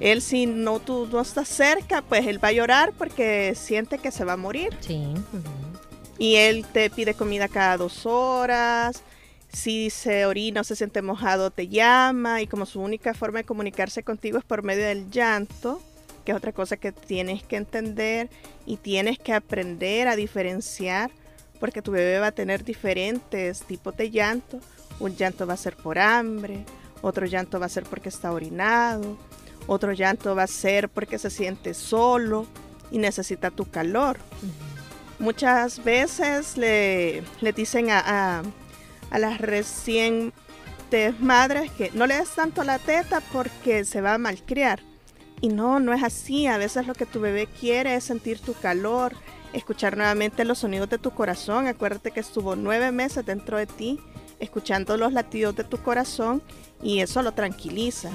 Él 0.00 0.22
si 0.22 0.46
no 0.46 0.80
tú 0.80 1.08
no 1.12 1.20
estás 1.20 1.48
cerca, 1.48 2.02
pues 2.02 2.26
él 2.26 2.42
va 2.42 2.48
a 2.48 2.52
llorar 2.52 2.92
porque 2.96 3.54
siente 3.54 3.98
que 3.98 4.10
se 4.10 4.24
va 4.24 4.32
a 4.32 4.36
morir. 4.36 4.76
Sí. 4.80 5.14
Y 6.18 6.36
él 6.36 6.66
te 6.72 6.90
pide 6.90 7.14
comida 7.14 7.48
cada 7.48 7.76
dos 7.76 8.06
horas. 8.06 9.02
Si 9.52 9.90
se 9.90 10.26
orina 10.26 10.62
o 10.62 10.64
se 10.64 10.76
siente 10.76 11.02
mojado, 11.02 11.50
te 11.50 11.68
llama. 11.68 12.40
Y 12.40 12.46
como 12.46 12.66
su 12.66 12.80
única 12.80 13.14
forma 13.14 13.40
de 13.40 13.44
comunicarse 13.44 14.02
contigo 14.02 14.38
es 14.38 14.44
por 14.44 14.62
medio 14.62 14.84
del 14.84 15.10
llanto, 15.10 15.82
que 16.24 16.32
es 16.32 16.36
otra 16.36 16.52
cosa 16.52 16.76
que 16.76 16.92
tienes 16.92 17.42
que 17.42 17.56
entender 17.56 18.30
y 18.64 18.78
tienes 18.78 19.18
que 19.18 19.32
aprender 19.32 20.08
a 20.08 20.16
diferenciar, 20.16 21.10
porque 21.60 21.82
tu 21.82 21.92
bebé 21.92 22.18
va 22.18 22.28
a 22.28 22.32
tener 22.32 22.64
diferentes 22.64 23.60
tipos 23.62 23.96
de 23.96 24.10
llanto. 24.10 24.58
Un 24.98 25.14
llanto 25.14 25.46
va 25.46 25.54
a 25.54 25.58
ser 25.58 25.76
por 25.76 25.98
hambre, 25.98 26.64
otro 27.02 27.26
llanto 27.26 27.60
va 27.60 27.66
a 27.66 27.70
ser 27.70 27.84
porque 27.84 28.08
está 28.08 28.32
orinado, 28.32 29.16
otro 29.66 29.92
llanto 29.92 30.34
va 30.34 30.44
a 30.44 30.48
ser 30.48 30.88
porque 30.88 31.18
se 31.18 31.30
siente 31.30 31.74
solo 31.74 32.46
y 32.90 32.98
necesita 32.98 33.50
tu 33.50 33.70
calor. 33.70 34.18
Muchas 35.18 35.84
veces 35.84 36.56
le, 36.56 37.22
le 37.40 37.52
dicen 37.52 37.90
a, 37.90 38.42
a, 39.10 39.18
las 39.18 39.38
recientes 39.38 40.32
madres 41.20 41.70
que 41.72 41.90
no 41.92 42.06
le 42.06 42.16
des 42.16 42.30
tanto 42.30 42.64
la 42.64 42.78
teta 42.78 43.20
porque 43.32 43.84
se 43.84 44.00
va 44.00 44.14
a 44.14 44.18
malcriar. 44.18 44.80
Y 45.42 45.48
no, 45.48 45.78
no 45.78 45.92
es 45.92 46.02
así. 46.02 46.46
A 46.46 46.58
veces 46.58 46.86
lo 46.86 46.94
que 46.94 47.06
tu 47.06 47.20
bebé 47.20 47.46
quiere 47.46 47.94
es 47.94 48.04
sentir 48.04 48.40
tu 48.40 48.54
calor, 48.54 49.14
escuchar 49.52 49.96
nuevamente 49.96 50.44
los 50.44 50.58
sonidos 50.58 50.90
de 50.90 50.98
tu 50.98 51.10
corazón. 51.10 51.66
Acuérdate 51.66 52.10
que 52.10 52.20
estuvo 52.20 52.56
nueve 52.56 52.92
meses 52.92 53.24
dentro 53.24 53.58
de 53.58 53.66
ti, 53.66 53.98
escuchando 54.38 54.96
los 54.96 55.12
latidos 55.12 55.56
de 55.56 55.64
tu 55.64 55.78
corazón 55.78 56.42
y 56.82 57.00
eso 57.00 57.22
lo 57.22 57.32
tranquiliza. 57.32 58.10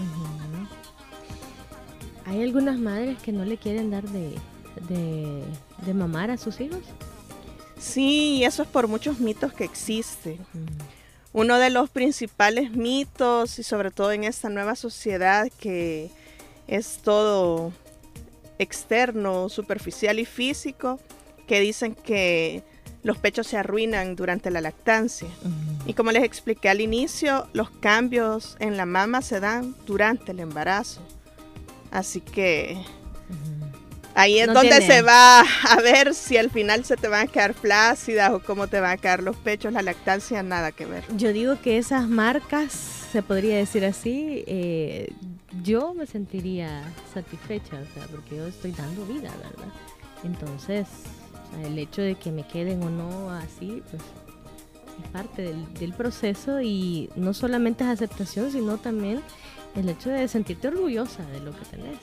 Hay 2.25 2.41
algunas 2.41 2.79
madres 2.79 3.21
que 3.21 3.31
no 3.31 3.45
le 3.45 3.57
quieren 3.57 3.91
dar 3.91 4.03
de, 4.03 4.35
de, 4.89 5.93
mamar 5.93 6.31
a 6.31 6.37
sus 6.37 6.59
hijos? 6.59 6.81
Sí, 7.77 8.43
eso 8.43 8.63
es 8.63 8.69
por 8.69 8.87
muchos 8.87 9.19
mitos 9.19 9.53
que 9.53 9.63
existen. 9.63 10.39
Uno 11.33 11.59
de 11.59 11.69
los 11.69 11.89
principales 11.89 12.71
mitos, 12.71 13.59
y 13.59 13.63
sobre 13.63 13.91
todo 13.91 14.11
en 14.11 14.23
esta 14.23 14.49
nueva 14.49 14.75
sociedad 14.75 15.47
que 15.59 16.09
es 16.67 16.99
todo 17.03 17.73
externo, 18.57 19.49
superficial 19.49 20.17
y 20.19 20.25
físico, 20.25 20.99
que 21.47 21.59
dicen 21.59 21.95
que 21.95 22.63
los 23.03 23.17
pechos 23.17 23.47
se 23.47 23.57
arruinan 23.57 24.15
durante 24.15 24.49
la 24.51 24.61
lactancia. 24.61 25.27
Y 25.85 25.93
como 25.93 26.11
les 26.11 26.23
expliqué 26.23 26.69
al 26.69 26.81
inicio, 26.81 27.47
los 27.53 27.69
cambios 27.69 28.57
en 28.59 28.77
la 28.77 28.85
mama 28.85 29.21
se 29.21 29.39
dan 29.39 29.75
durante 29.85 30.31
el 30.31 30.39
embarazo. 30.39 31.01
Así 31.91 32.19
que 32.19 32.83
Ahí 34.15 34.39
es 34.39 34.47
donde 34.47 34.81
se 34.81 35.01
va 35.01 35.41
a 35.41 35.81
ver 35.83 36.15
si 36.15 36.37
al 36.37 36.49
final 36.49 36.85
se 36.85 36.95
te 36.95 37.09
van 37.09 37.27
a 37.27 37.31
quedar 37.31 37.53
flácidas 37.53 38.31
o 38.31 38.39
cómo 38.39 38.67
te 38.67 38.79
van 38.79 38.91
a 38.91 38.97
quedar 38.97 39.21
los 39.21 39.35
pechos, 39.35 39.73
la 39.73 39.81
lactancia, 39.81 40.41
nada 40.41 40.71
que 40.71 40.85
ver. 40.85 41.03
Yo 41.17 41.33
digo 41.33 41.61
que 41.61 41.77
esas 41.77 42.07
marcas, 42.07 42.71
se 43.11 43.21
podría 43.21 43.57
decir 43.57 43.85
así, 43.85 44.45
eh, 44.47 45.13
yo 45.63 45.93
me 45.93 46.05
sentiría 46.05 46.81
satisfecha, 47.13 47.75
o 47.75 47.93
sea, 47.93 48.07
porque 48.07 48.37
yo 48.37 48.47
estoy 48.47 48.71
dando 48.71 49.05
vida, 49.05 49.31
¿verdad? 49.37 49.73
Entonces, 50.23 50.87
el 51.63 51.77
hecho 51.79 52.01
de 52.01 52.15
que 52.15 52.31
me 52.31 52.47
queden 52.47 52.83
o 52.83 52.89
no 52.89 53.31
así, 53.31 53.83
pues 53.89 54.01
es 55.03 55.09
parte 55.11 55.41
del, 55.41 55.73
del 55.73 55.93
proceso 55.93 56.61
y 56.61 57.09
no 57.15 57.33
solamente 57.33 57.83
es 57.83 57.89
aceptación, 57.89 58.51
sino 58.51 58.77
también 58.77 59.21
el 59.75 59.89
hecho 59.89 60.09
de 60.09 60.27
sentirte 60.27 60.67
orgullosa 60.69 61.23
de 61.27 61.39
lo 61.41 61.51
que 61.51 61.65
tenés. 61.65 61.99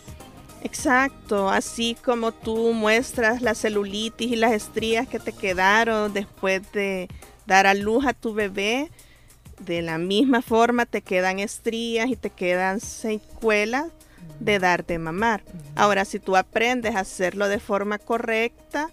Exacto, 0.65 1.49
así 1.49 1.97
como 2.05 2.31
tú 2.31 2.73
muestras 2.73 3.43
la 3.43 3.55
celulitis 3.55 4.31
y 4.31 4.37
las 4.37 4.53
estrías 4.53 5.09
que 5.09 5.19
te 5.19 5.33
quedaron 5.33 6.13
después 6.13 6.63
de 6.73 7.09
dar 7.47 7.67
a 7.67 7.75
luz 7.75 8.07
a 8.07 8.13
tu 8.13 8.33
bebé, 8.33 8.91
de 9.59 9.83
la 9.83 9.99
misma 9.99 10.41
forma 10.41 10.87
te 10.87 11.03
quedan 11.03 11.41
estrías 11.41 12.09
y 12.09 12.17
te 12.17 12.31
quedan 12.31 12.81
secuelas 12.81 13.87
de 14.39 14.59
darte 14.59 14.99
mamar. 14.99 15.43
Ahora, 15.75 16.05
si 16.05 16.19
tú 16.19 16.37
aprendes 16.37 16.95
a 16.95 17.01
hacerlo 17.01 17.49
de 17.49 17.59
forma 17.59 17.99
correcta, 17.99 18.91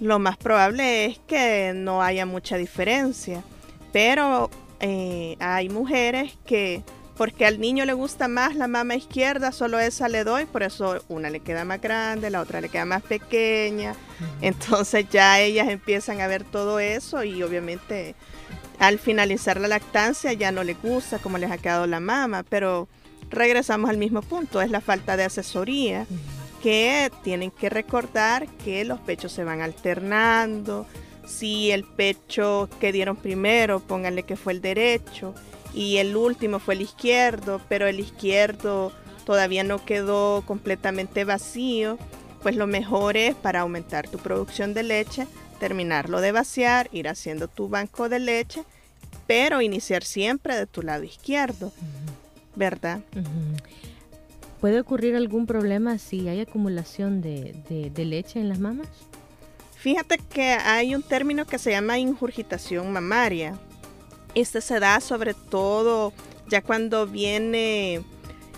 lo 0.00 0.18
más 0.18 0.36
probable 0.36 1.06
es 1.06 1.18
que 1.26 1.72
no 1.74 2.02
haya 2.02 2.26
mucha 2.26 2.56
diferencia. 2.56 3.42
Pero 3.92 4.50
eh, 4.80 5.36
hay 5.38 5.68
mujeres 5.68 6.36
que 6.44 6.82
porque 7.16 7.46
al 7.46 7.60
niño 7.60 7.84
le 7.84 7.92
gusta 7.92 8.26
más 8.26 8.56
la 8.56 8.66
mama 8.66 8.96
izquierda, 8.96 9.52
solo 9.52 9.78
esa 9.78 10.08
le 10.08 10.24
doy, 10.24 10.46
por 10.46 10.62
eso 10.62 11.02
una 11.08 11.30
le 11.30 11.40
queda 11.40 11.64
más 11.64 11.80
grande, 11.80 12.28
la 12.30 12.40
otra 12.40 12.60
le 12.60 12.68
queda 12.68 12.84
más 12.84 13.02
pequeña. 13.02 13.94
Entonces 14.40 15.06
ya 15.10 15.40
ellas 15.40 15.68
empiezan 15.68 16.20
a 16.20 16.26
ver 16.26 16.44
todo 16.44 16.80
eso 16.80 17.22
y 17.22 17.42
obviamente 17.42 18.16
al 18.78 18.98
finalizar 18.98 19.60
la 19.60 19.68
lactancia 19.68 20.32
ya 20.32 20.50
no 20.50 20.64
les 20.64 20.80
gusta 20.82 21.18
cómo 21.20 21.38
les 21.38 21.50
ha 21.50 21.58
quedado 21.58 21.86
la 21.86 22.00
mama, 22.00 22.42
pero 22.42 22.88
regresamos 23.30 23.90
al 23.90 23.96
mismo 23.96 24.20
punto, 24.22 24.60
es 24.60 24.70
la 24.70 24.80
falta 24.80 25.16
de 25.16 25.24
asesoría, 25.24 26.06
que 26.64 27.12
tienen 27.22 27.50
que 27.50 27.68
recordar 27.68 28.48
que 28.64 28.86
los 28.86 28.98
pechos 28.98 29.32
se 29.32 29.44
van 29.44 29.60
alternando, 29.60 30.86
si 31.26 31.70
el 31.70 31.84
pecho 31.84 32.70
que 32.80 32.90
dieron 32.90 33.16
primero, 33.16 33.80
pónganle 33.80 34.22
que 34.22 34.38
fue 34.38 34.54
el 34.54 34.62
derecho, 34.62 35.34
y 35.74 35.98
el 35.98 36.16
último 36.16 36.60
fue 36.60 36.72
el 36.72 36.80
izquierdo, 36.80 37.60
pero 37.68 37.86
el 37.86 38.00
izquierdo 38.00 38.92
todavía 39.26 39.62
no 39.62 39.84
quedó 39.84 40.42
completamente 40.46 41.26
vacío, 41.26 41.98
pues 42.42 42.56
lo 42.56 42.66
mejor 42.66 43.18
es 43.18 43.34
para 43.34 43.60
aumentar 43.60 44.08
tu 44.08 44.16
producción 44.16 44.72
de 44.72 44.84
leche, 44.84 45.26
terminarlo 45.60 46.22
de 46.22 46.32
vaciar, 46.32 46.88
ir 46.92 47.08
haciendo 47.08 47.46
tu 47.46 47.68
banco 47.68 48.08
de 48.08 48.20
leche, 48.20 48.64
pero 49.26 49.60
iniciar 49.60 50.02
siempre 50.02 50.56
de 50.56 50.64
tu 50.64 50.80
lado 50.80 51.04
izquierdo, 51.04 51.74
¿verdad? 52.56 53.00
¿Puede 54.64 54.80
ocurrir 54.80 55.14
algún 55.14 55.44
problema 55.44 55.98
si 55.98 56.26
hay 56.26 56.40
acumulación 56.40 57.20
de, 57.20 57.90
de 57.92 58.04
leche 58.06 58.40
en 58.40 58.48
las 58.48 58.60
mamas? 58.60 58.88
Fíjate 59.76 60.16
que 60.16 60.52
hay 60.52 60.94
un 60.94 61.02
término 61.02 61.44
que 61.44 61.58
se 61.58 61.72
llama 61.72 61.98
ingurgitación 61.98 62.90
mamaria, 62.90 63.58
este 64.34 64.62
se 64.62 64.80
da 64.80 65.00
sobre 65.00 65.34
todo 65.34 66.14
ya 66.48 66.62
cuando 66.62 67.06
viene 67.06 68.00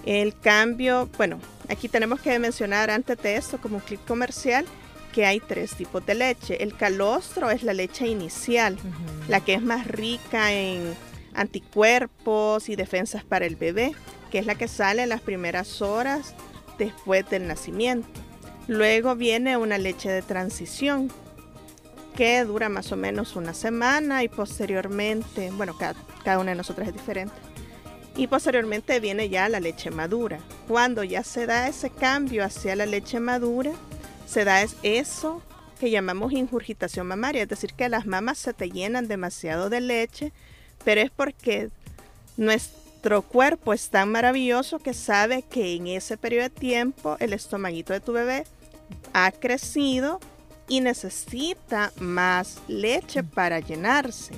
el 0.04 0.38
cambio. 0.38 1.10
Bueno, 1.16 1.40
aquí 1.68 1.88
tenemos 1.88 2.20
que 2.20 2.38
mencionar 2.38 2.88
antes 2.88 3.20
de 3.20 3.34
esto, 3.34 3.58
como 3.58 3.78
un 3.78 3.82
clip 3.82 4.06
comercial, 4.06 4.64
que 5.12 5.26
hay 5.26 5.40
tres 5.40 5.74
tipos 5.74 6.06
de 6.06 6.14
leche. 6.14 6.62
El 6.62 6.76
calostro 6.76 7.50
es 7.50 7.64
la 7.64 7.74
leche 7.74 8.06
inicial, 8.06 8.78
la 9.26 9.40
que 9.40 9.54
es 9.54 9.62
más 9.62 9.88
rica 9.88 10.52
en 10.52 10.94
anticuerpos 11.34 12.68
y 12.68 12.76
defensas 12.76 13.24
para 13.24 13.44
el 13.44 13.56
bebé, 13.56 13.92
que 14.30 14.38
es 14.38 14.46
la 14.46 14.54
que 14.54 14.68
sale 14.68 15.02
en 15.02 15.08
las 15.08 15.20
primeras 15.20 15.82
horas 15.82 16.34
después 16.78 17.28
del 17.30 17.46
nacimiento. 17.46 18.08
Luego 18.68 19.14
viene 19.14 19.56
una 19.56 19.78
leche 19.78 20.10
de 20.10 20.22
transición, 20.22 21.10
que 22.16 22.42
dura 22.44 22.68
más 22.68 22.90
o 22.90 22.96
menos 22.96 23.36
una 23.36 23.54
semana 23.54 24.24
y 24.24 24.28
posteriormente, 24.28 25.50
bueno, 25.52 25.76
cada, 25.78 26.38
una 26.38 26.52
de 26.52 26.56
nosotras 26.56 26.88
es 26.88 26.94
diferente. 26.94 27.34
Y 28.16 28.26
posteriormente 28.26 28.98
viene 28.98 29.28
ya 29.28 29.48
la 29.48 29.60
leche 29.60 29.90
madura. 29.90 30.40
Cuando 30.66 31.04
ya 31.04 31.22
se 31.22 31.46
da 31.46 31.68
ese 31.68 31.90
cambio 31.90 32.42
hacia 32.42 32.74
la 32.74 32.86
leche 32.86 33.20
madura, 33.20 33.72
se 34.26 34.44
da 34.44 34.62
eso 34.82 35.42
que 35.78 35.90
llamamos 35.90 36.32
ingurgitación 36.32 37.06
mamaria, 37.06 37.42
es 37.42 37.48
decir, 37.48 37.74
que 37.74 37.90
las 37.90 38.06
mamas 38.06 38.38
se 38.38 38.54
te 38.54 38.70
llenan 38.70 39.08
demasiado 39.08 39.68
de 39.68 39.82
leche, 39.82 40.32
pero 40.84 41.02
es 41.02 41.10
porque 41.10 41.68
nuestro 42.96 43.20
cuerpo 43.20 43.74
es 43.74 43.90
tan 43.90 44.10
maravilloso 44.10 44.78
que 44.78 44.94
sabe 44.94 45.42
que 45.42 45.74
en 45.74 45.86
ese 45.86 46.16
periodo 46.16 46.44
de 46.44 46.50
tiempo 46.50 47.16
el 47.20 47.34
estomaguito 47.34 47.92
de 47.92 48.00
tu 48.00 48.12
bebé 48.12 48.46
ha 49.12 49.32
crecido 49.32 50.18
y 50.66 50.80
necesita 50.80 51.92
más 52.00 52.56
leche 52.68 53.22
para 53.22 53.60
llenarse. 53.60 54.32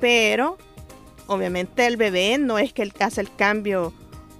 Pero 0.00 0.56
obviamente 1.26 1.86
el 1.86 1.98
bebé 1.98 2.38
no 2.38 2.58
es 2.58 2.72
que 2.72 2.80
él 2.80 2.94
hace 2.98 3.20
el 3.20 3.32
cambio, 3.36 3.92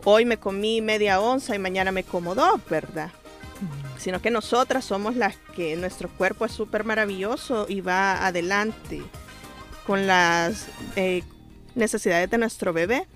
hoy 0.04 0.24
me 0.24 0.38
comí 0.38 0.80
media 0.80 1.20
onza 1.20 1.54
y 1.54 1.58
mañana 1.58 1.92
me 1.92 2.04
como 2.04 2.34
dos, 2.34 2.58
¿verdad? 2.70 3.10
Sino 3.98 4.22
que 4.22 4.30
nosotras 4.30 4.86
somos 4.86 5.14
las 5.14 5.36
que 5.54 5.76
nuestro 5.76 6.08
cuerpo 6.08 6.46
es 6.46 6.52
súper 6.52 6.84
maravilloso 6.84 7.66
y 7.68 7.82
va 7.82 8.26
adelante 8.26 9.02
con 9.86 10.06
las 10.06 10.68
eh, 10.96 11.22
necesidades 11.74 12.30
de 12.30 12.38
nuestro 12.38 12.72
bebé. 12.72 13.06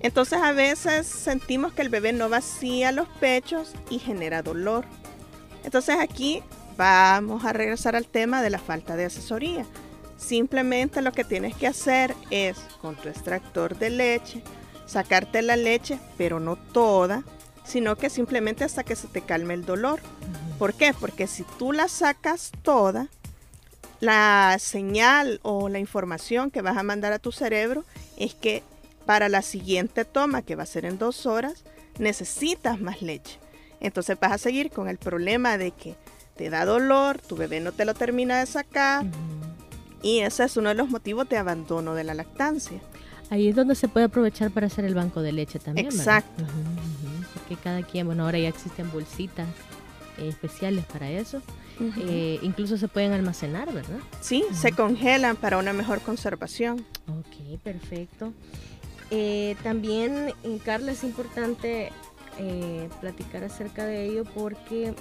Entonces 0.00 0.40
a 0.40 0.52
veces 0.52 1.06
sentimos 1.06 1.72
que 1.72 1.82
el 1.82 1.90
bebé 1.90 2.12
no 2.12 2.28
vacía 2.28 2.90
los 2.90 3.08
pechos 3.08 3.72
y 3.90 3.98
genera 3.98 4.42
dolor. 4.42 4.84
Entonces 5.62 5.96
aquí 6.00 6.42
vamos 6.76 7.44
a 7.44 7.52
regresar 7.52 7.96
al 7.96 8.06
tema 8.06 8.42
de 8.42 8.50
la 8.50 8.58
falta 8.58 8.96
de 8.96 9.04
asesoría. 9.04 9.66
Simplemente 10.16 11.02
lo 11.02 11.12
que 11.12 11.24
tienes 11.24 11.54
que 11.54 11.66
hacer 11.66 12.14
es 12.30 12.58
con 12.80 12.96
tu 12.96 13.08
extractor 13.08 13.78
de 13.78 13.90
leche, 13.90 14.42
sacarte 14.86 15.42
la 15.42 15.56
leche, 15.56 15.98
pero 16.16 16.40
no 16.40 16.56
toda, 16.56 17.22
sino 17.64 17.96
que 17.96 18.10
simplemente 18.10 18.64
hasta 18.64 18.84
que 18.84 18.96
se 18.96 19.08
te 19.08 19.22
calme 19.22 19.54
el 19.54 19.64
dolor. 19.64 20.00
¿Por 20.58 20.74
qué? 20.74 20.94
Porque 20.98 21.26
si 21.26 21.44
tú 21.58 21.72
la 21.72 21.88
sacas 21.88 22.52
toda, 22.62 23.08
la 24.00 24.56
señal 24.58 25.40
o 25.42 25.68
la 25.68 25.78
información 25.78 26.50
que 26.50 26.62
vas 26.62 26.76
a 26.76 26.82
mandar 26.82 27.12
a 27.12 27.18
tu 27.18 27.32
cerebro 27.32 27.84
es 28.16 28.34
que 28.34 28.62
para 29.06 29.28
la 29.28 29.42
siguiente 29.42 30.04
toma, 30.04 30.42
que 30.42 30.56
va 30.56 30.62
a 30.62 30.66
ser 30.66 30.84
en 30.84 30.98
dos 30.98 31.26
horas, 31.26 31.64
necesitas 31.98 32.80
más 32.80 33.02
leche. 33.02 33.38
Entonces 33.80 34.18
vas 34.20 34.32
a 34.32 34.38
seguir 34.38 34.70
con 34.70 34.88
el 34.88 34.98
problema 34.98 35.58
de 35.58 35.70
que 35.70 35.96
te 36.36 36.50
da 36.50 36.64
dolor, 36.64 37.20
tu 37.20 37.36
bebé 37.36 37.60
no 37.60 37.72
te 37.72 37.84
lo 37.84 37.94
termina 37.94 38.40
de 38.40 38.46
sacar, 38.46 39.04
y 40.02 40.20
ese 40.20 40.44
es 40.44 40.56
uno 40.56 40.70
de 40.70 40.74
los 40.74 40.88
motivos 40.88 41.28
de 41.28 41.36
abandono 41.36 41.94
de 41.94 42.04
la 42.04 42.14
lactancia. 42.14 42.80
Ahí 43.30 43.48
es 43.48 43.54
donde 43.54 43.74
se 43.74 43.88
puede 43.88 44.06
aprovechar 44.06 44.50
para 44.50 44.66
hacer 44.66 44.84
el 44.84 44.94
banco 44.94 45.22
de 45.22 45.32
leche 45.32 45.58
también. 45.58 45.86
Exacto. 45.86 46.44
Porque 47.34 47.56
cada 47.62 47.82
quien, 47.82 48.06
bueno, 48.06 48.24
ahora 48.24 48.38
ya 48.38 48.48
existen 48.48 48.90
bolsitas 48.90 49.46
eh, 50.18 50.28
especiales 50.28 50.84
para 50.86 51.10
eso. 51.10 51.40
Eh, 51.96 52.38
incluso 52.42 52.76
se 52.76 52.88
pueden 52.88 53.12
almacenar, 53.12 53.72
¿verdad? 53.72 54.00
Sí, 54.20 54.44
se 54.52 54.72
congelan 54.72 55.36
para 55.36 55.56
una 55.58 55.72
mejor 55.72 56.00
conservación. 56.00 56.84
Ok, 57.08 57.58
perfecto. 57.62 58.34
Eh, 59.10 59.56
también, 59.62 60.32
Carla, 60.64 60.92
es 60.92 61.04
importante 61.04 61.92
platicar 63.00 63.44
acerca 63.44 63.84
de 63.84 64.06
ello 64.06 64.24
porque 64.34 64.94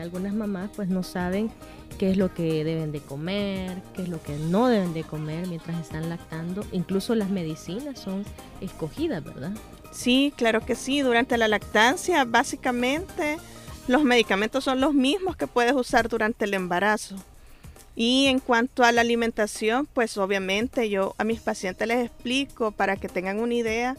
algunas 0.00 0.32
mamás 0.32 0.70
pues 0.74 0.88
no 0.88 1.02
saben 1.02 1.50
qué 1.98 2.12
es 2.12 2.16
lo 2.16 2.32
que 2.32 2.64
deben 2.64 2.92
de 2.92 3.00
comer, 3.00 3.82
qué 3.94 4.04
es 4.04 4.08
lo 4.08 4.22
que 4.22 4.38
no 4.38 4.68
deben 4.68 4.94
de 4.94 5.04
comer 5.04 5.46
mientras 5.48 5.78
están 5.78 6.08
lactando. 6.08 6.64
Incluso 6.72 7.14
las 7.14 7.28
medicinas 7.28 7.98
son 7.98 8.24
escogidas, 8.62 9.22
¿verdad? 9.22 9.52
Sí, 9.92 10.32
claro 10.34 10.64
que 10.64 10.76
sí. 10.76 11.00
Durante 11.02 11.36
la 11.36 11.46
lactancia, 11.46 12.24
básicamente, 12.24 13.36
los 13.86 14.02
medicamentos 14.02 14.64
son 14.64 14.80
los 14.80 14.94
mismos 14.94 15.36
que 15.36 15.46
puedes 15.46 15.74
usar 15.74 16.08
durante 16.08 16.46
el 16.46 16.54
embarazo. 16.54 17.16
Y 18.02 18.28
en 18.28 18.38
cuanto 18.38 18.82
a 18.82 18.92
la 18.92 19.02
alimentación, 19.02 19.84
pues 19.84 20.16
obviamente 20.16 20.88
yo 20.88 21.14
a 21.18 21.24
mis 21.24 21.40
pacientes 21.40 21.86
les 21.86 22.06
explico 22.06 22.70
para 22.70 22.96
que 22.96 23.10
tengan 23.10 23.40
una 23.40 23.52
idea, 23.52 23.94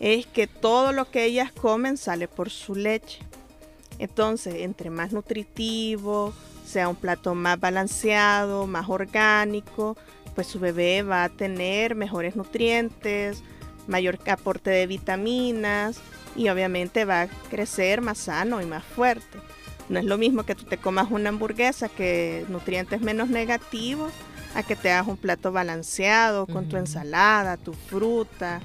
es 0.00 0.26
que 0.26 0.48
todo 0.48 0.90
lo 0.90 1.08
que 1.08 1.24
ellas 1.24 1.52
comen 1.52 1.96
sale 1.96 2.26
por 2.26 2.50
su 2.50 2.74
leche. 2.74 3.20
Entonces, 4.00 4.56
entre 4.56 4.90
más 4.90 5.12
nutritivo, 5.12 6.34
sea 6.66 6.88
un 6.88 6.96
plato 6.96 7.36
más 7.36 7.60
balanceado, 7.60 8.66
más 8.66 8.88
orgánico, 8.88 9.96
pues 10.34 10.48
su 10.48 10.58
bebé 10.58 11.04
va 11.04 11.22
a 11.22 11.28
tener 11.28 11.94
mejores 11.94 12.34
nutrientes, 12.34 13.44
mayor 13.86 14.18
aporte 14.26 14.70
de 14.70 14.88
vitaminas 14.88 16.00
y 16.34 16.48
obviamente 16.48 17.04
va 17.04 17.22
a 17.22 17.28
crecer 17.28 18.00
más 18.00 18.18
sano 18.18 18.60
y 18.60 18.66
más 18.66 18.82
fuerte. 18.82 19.38
No 19.88 19.98
es 19.98 20.04
lo 20.04 20.18
mismo 20.18 20.44
que 20.44 20.54
tú 20.54 20.64
te 20.64 20.78
comas 20.78 21.10
una 21.10 21.28
hamburguesa 21.28 21.88
que 21.88 22.46
nutrientes 22.48 23.00
menos 23.00 23.28
negativos 23.28 24.12
a 24.54 24.62
que 24.62 24.76
te 24.76 24.90
hagas 24.90 25.08
un 25.08 25.16
plato 25.16 25.52
balanceado 25.52 26.46
con 26.46 26.68
tu 26.68 26.76
ensalada, 26.76 27.56
tu 27.56 27.72
fruta, 27.72 28.60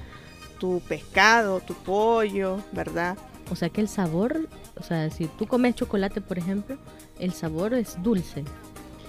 tu 0.58 0.80
pescado, 0.88 1.60
tu 1.60 1.74
pollo, 1.74 2.58
¿verdad? 2.72 3.18
O 3.50 3.56
sea 3.56 3.68
que 3.68 3.80
el 3.80 3.88
sabor, 3.88 4.48
o 4.78 4.82
sea, 4.82 5.10
si 5.10 5.26
tú 5.26 5.46
comes 5.46 5.74
chocolate, 5.74 6.20
por 6.20 6.38
ejemplo, 6.38 6.78
el 7.18 7.32
sabor 7.32 7.74
es 7.74 8.00
dulce. 8.02 8.44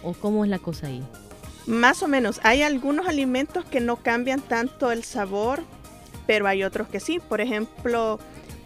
¿O 0.04 0.14
cómo 0.14 0.44
es 0.44 0.50
la 0.50 0.58
cosa 0.58 0.88
ahí? 0.88 1.04
Más 1.68 2.02
o 2.02 2.08
menos. 2.08 2.40
Hay 2.44 2.64
algunos 2.64 3.08
alimentos 3.08 3.64
que 3.66 3.80
no 3.80 3.98
cambian 3.98 4.42
tanto 4.42 4.92
el 4.92 5.04
sabor, 5.04 5.62
pero 6.26 6.48
hay 6.48 6.64
otros 6.64 6.88
que 6.88 7.00
sí. 7.00 7.20
Por 7.20 7.40
ejemplo, 7.40 8.20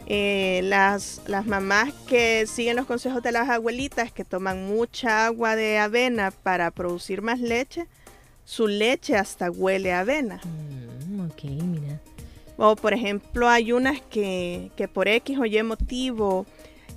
eh, 0.07 0.61
las, 0.63 1.21
las 1.27 1.45
mamás 1.45 1.91
que 2.07 2.45
siguen 2.47 2.75
los 2.75 2.85
consejos 2.85 3.23
de 3.23 3.31
las 3.31 3.49
abuelitas, 3.49 4.11
que 4.11 4.23
toman 4.23 4.65
mucha 4.65 5.25
agua 5.25 5.55
de 5.55 5.79
avena 5.79 6.31
para 6.31 6.69
producir 6.71 7.21
más 7.21 7.39
leche, 7.39 7.87
su 8.43 8.67
leche 8.67 9.15
hasta 9.15 9.49
huele 9.49 9.93
a 9.93 10.01
avena. 10.01 10.39
Mm, 10.43 11.21
ok, 11.21 11.43
mira. 11.43 11.99
O 12.57 12.75
por 12.75 12.93
ejemplo, 12.93 13.49
hay 13.49 13.71
unas 13.71 13.99
que, 14.01 14.71
que 14.75 14.87
por 14.87 15.07
X 15.07 15.37
o 15.39 15.45
Y 15.45 15.61
motivo 15.63 16.45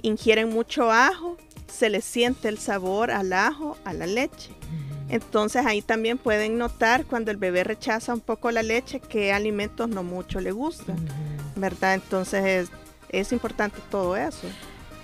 ingieren 0.03 0.51
mucho 0.51 0.93
ajo, 0.93 1.37
se 1.67 1.89
les 1.89 2.05
siente 2.05 2.49
el 2.49 2.59
sabor 2.59 3.11
al 3.11 3.33
ajo, 3.33 3.77
a 3.85 3.93
la 3.93 4.07
leche. 4.07 4.51
Entonces 5.09 5.65
ahí 5.65 5.81
también 5.81 6.19
pueden 6.19 6.59
notar 6.59 7.07
cuando 7.07 7.31
el 7.31 7.39
bebé 7.39 7.65
rechaza 7.65 8.13
un 8.13 8.21
poco 8.21 8.51
la 8.51 8.63
leche 8.63 9.01
qué 9.01 9.33
alimentos 9.33 9.89
no 9.89 10.03
mucho 10.03 10.41
le 10.41 10.53
gustan, 10.53 10.97
¿verdad? 11.57 11.95
Entonces 11.95 12.69
es, 13.11 13.33
importante 13.33 13.79
todo 13.91 14.17
eso. 14.17 14.47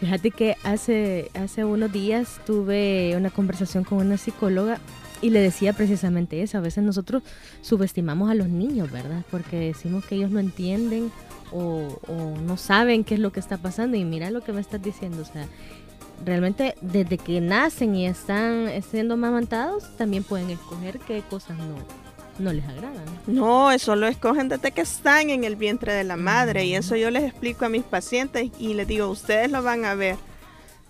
Fíjate 0.00 0.30
que 0.30 0.56
hace, 0.64 1.30
hace 1.34 1.64
unos 1.64 1.92
días 1.92 2.40
tuve 2.46 3.14
una 3.16 3.30
conversación 3.30 3.84
con 3.84 3.98
una 3.98 4.18
psicóloga 4.18 4.78
y 5.22 5.30
le 5.30 5.40
decía 5.40 5.72
precisamente 5.72 6.42
eso, 6.42 6.58
a 6.58 6.60
veces 6.60 6.84
nosotros 6.84 7.22
subestimamos 7.62 8.30
a 8.30 8.34
los 8.34 8.48
niños, 8.48 8.90
¿verdad? 8.90 9.24
Porque 9.30 9.58
decimos 9.58 10.04
que 10.04 10.16
ellos 10.16 10.30
no 10.30 10.40
entienden 10.40 11.10
o, 11.52 12.00
o 12.08 12.38
no 12.44 12.56
saben 12.56 13.04
qué 13.04 13.14
es 13.14 13.20
lo 13.20 13.32
que 13.32 13.40
está 13.40 13.56
pasando 13.56 13.96
y 13.96 14.04
mira 14.04 14.30
lo 14.30 14.42
que 14.42 14.52
me 14.52 14.60
estás 14.60 14.82
diciendo, 14.82 15.22
o 15.22 15.24
sea, 15.24 15.46
realmente 16.24 16.74
desde 16.80 17.18
que 17.18 17.40
nacen 17.40 17.94
y 17.94 18.06
están 18.06 18.68
siendo 18.82 19.14
amamantados, 19.14 19.96
también 19.96 20.24
pueden 20.24 20.50
escoger 20.50 20.98
qué 21.00 21.22
cosas 21.28 21.56
no, 21.58 22.03
no 22.38 22.52
les 22.52 22.64
agradan. 22.68 23.04
No, 23.26 23.70
eso 23.70 23.96
lo 23.96 24.06
escogen 24.06 24.48
desde 24.48 24.72
que 24.72 24.82
están 24.82 25.30
en 25.30 25.44
el 25.44 25.56
vientre 25.56 25.92
de 25.92 26.04
la 26.04 26.16
madre 26.16 26.64
y 26.64 26.74
eso 26.74 26.96
yo 26.96 27.10
les 27.10 27.24
explico 27.24 27.64
a 27.64 27.68
mis 27.68 27.84
pacientes 27.84 28.50
y 28.58 28.74
les 28.74 28.86
digo, 28.86 29.08
ustedes 29.08 29.50
lo 29.50 29.62
van 29.62 29.84
a 29.84 29.94
ver 29.94 30.16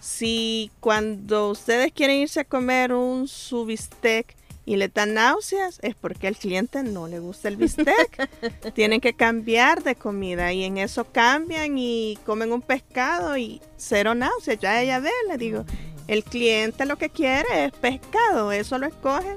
si 0.00 0.70
cuando 0.80 1.50
ustedes 1.50 1.92
quieren 1.92 2.16
irse 2.16 2.40
a 2.40 2.44
comer 2.44 2.92
un 2.92 3.28
subistec 3.28 4.37
y 4.66 4.76
le 4.76 4.88
dan 4.88 5.14
náuseas, 5.14 5.78
es 5.83 5.94
porque 5.94 6.26
al 6.26 6.37
cliente 6.37 6.83
no 6.83 7.07
le 7.07 7.20
gusta 7.20 7.48
el 7.48 7.57
bistec. 7.57 8.28
Tienen 8.74 9.00
que 9.00 9.12
cambiar 9.12 9.83
de 9.83 9.94
comida 9.94 10.52
y 10.52 10.64
en 10.64 10.78
eso 10.78 11.04
cambian 11.04 11.76
y 11.76 12.18
comen 12.24 12.52
un 12.52 12.62
pescado 12.62 13.37
y 13.37 13.61
cero 13.76 14.14
náuseas. 14.14 14.59
Ya 14.59 14.80
ella 14.80 15.00
ve, 15.00 15.11
le 15.28 15.37
digo, 15.37 15.64
el 16.09 16.24
cliente 16.24 16.87
lo 16.87 16.96
que 16.96 17.11
quiere 17.11 17.66
es 17.66 17.72
pescado, 17.72 18.52
eso 18.52 18.78
lo 18.78 18.87
escogen 18.87 19.37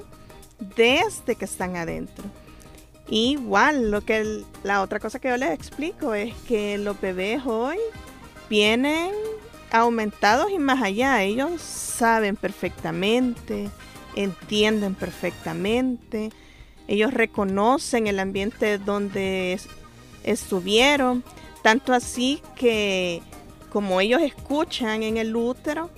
desde 0.59 1.35
que 1.35 1.45
están 1.45 1.75
adentro. 1.75 2.25
Igual, 3.09 3.89
lo 3.89 4.01
que 4.01 4.43
la 4.63 4.81
otra 4.81 4.99
cosa 4.99 5.19
que 5.19 5.29
yo 5.29 5.37
les 5.37 5.51
explico 5.51 6.13
es 6.13 6.33
que 6.47 6.77
los 6.77 6.99
bebés 6.99 7.41
hoy 7.45 7.77
vienen 8.49 9.11
aumentados 9.71 10.51
y 10.51 10.59
más 10.59 10.81
allá. 10.81 11.23
Ellos 11.23 11.61
saben 11.61 12.35
perfectamente, 12.35 13.69
entienden 14.15 14.95
perfectamente, 14.95 16.31
ellos 16.87 17.13
reconocen 17.13 18.07
el 18.07 18.19
ambiente 18.19 18.77
donde 18.77 19.59
estuvieron, 20.23 21.23
tanto 21.61 21.93
así 21.93 22.41
que 22.55 23.21
como 23.71 24.01
ellos 24.01 24.21
escuchan 24.21 25.03
en 25.03 25.17
el 25.17 25.35
útero, 25.35 25.89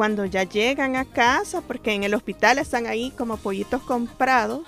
cuando 0.00 0.24
ya 0.24 0.44
llegan 0.44 0.96
a 0.96 1.04
casa, 1.04 1.60
porque 1.60 1.92
en 1.92 2.04
el 2.04 2.14
hospital 2.14 2.58
están 2.58 2.86
ahí 2.86 3.12
como 3.18 3.36
pollitos 3.36 3.82
comprados, 3.82 4.62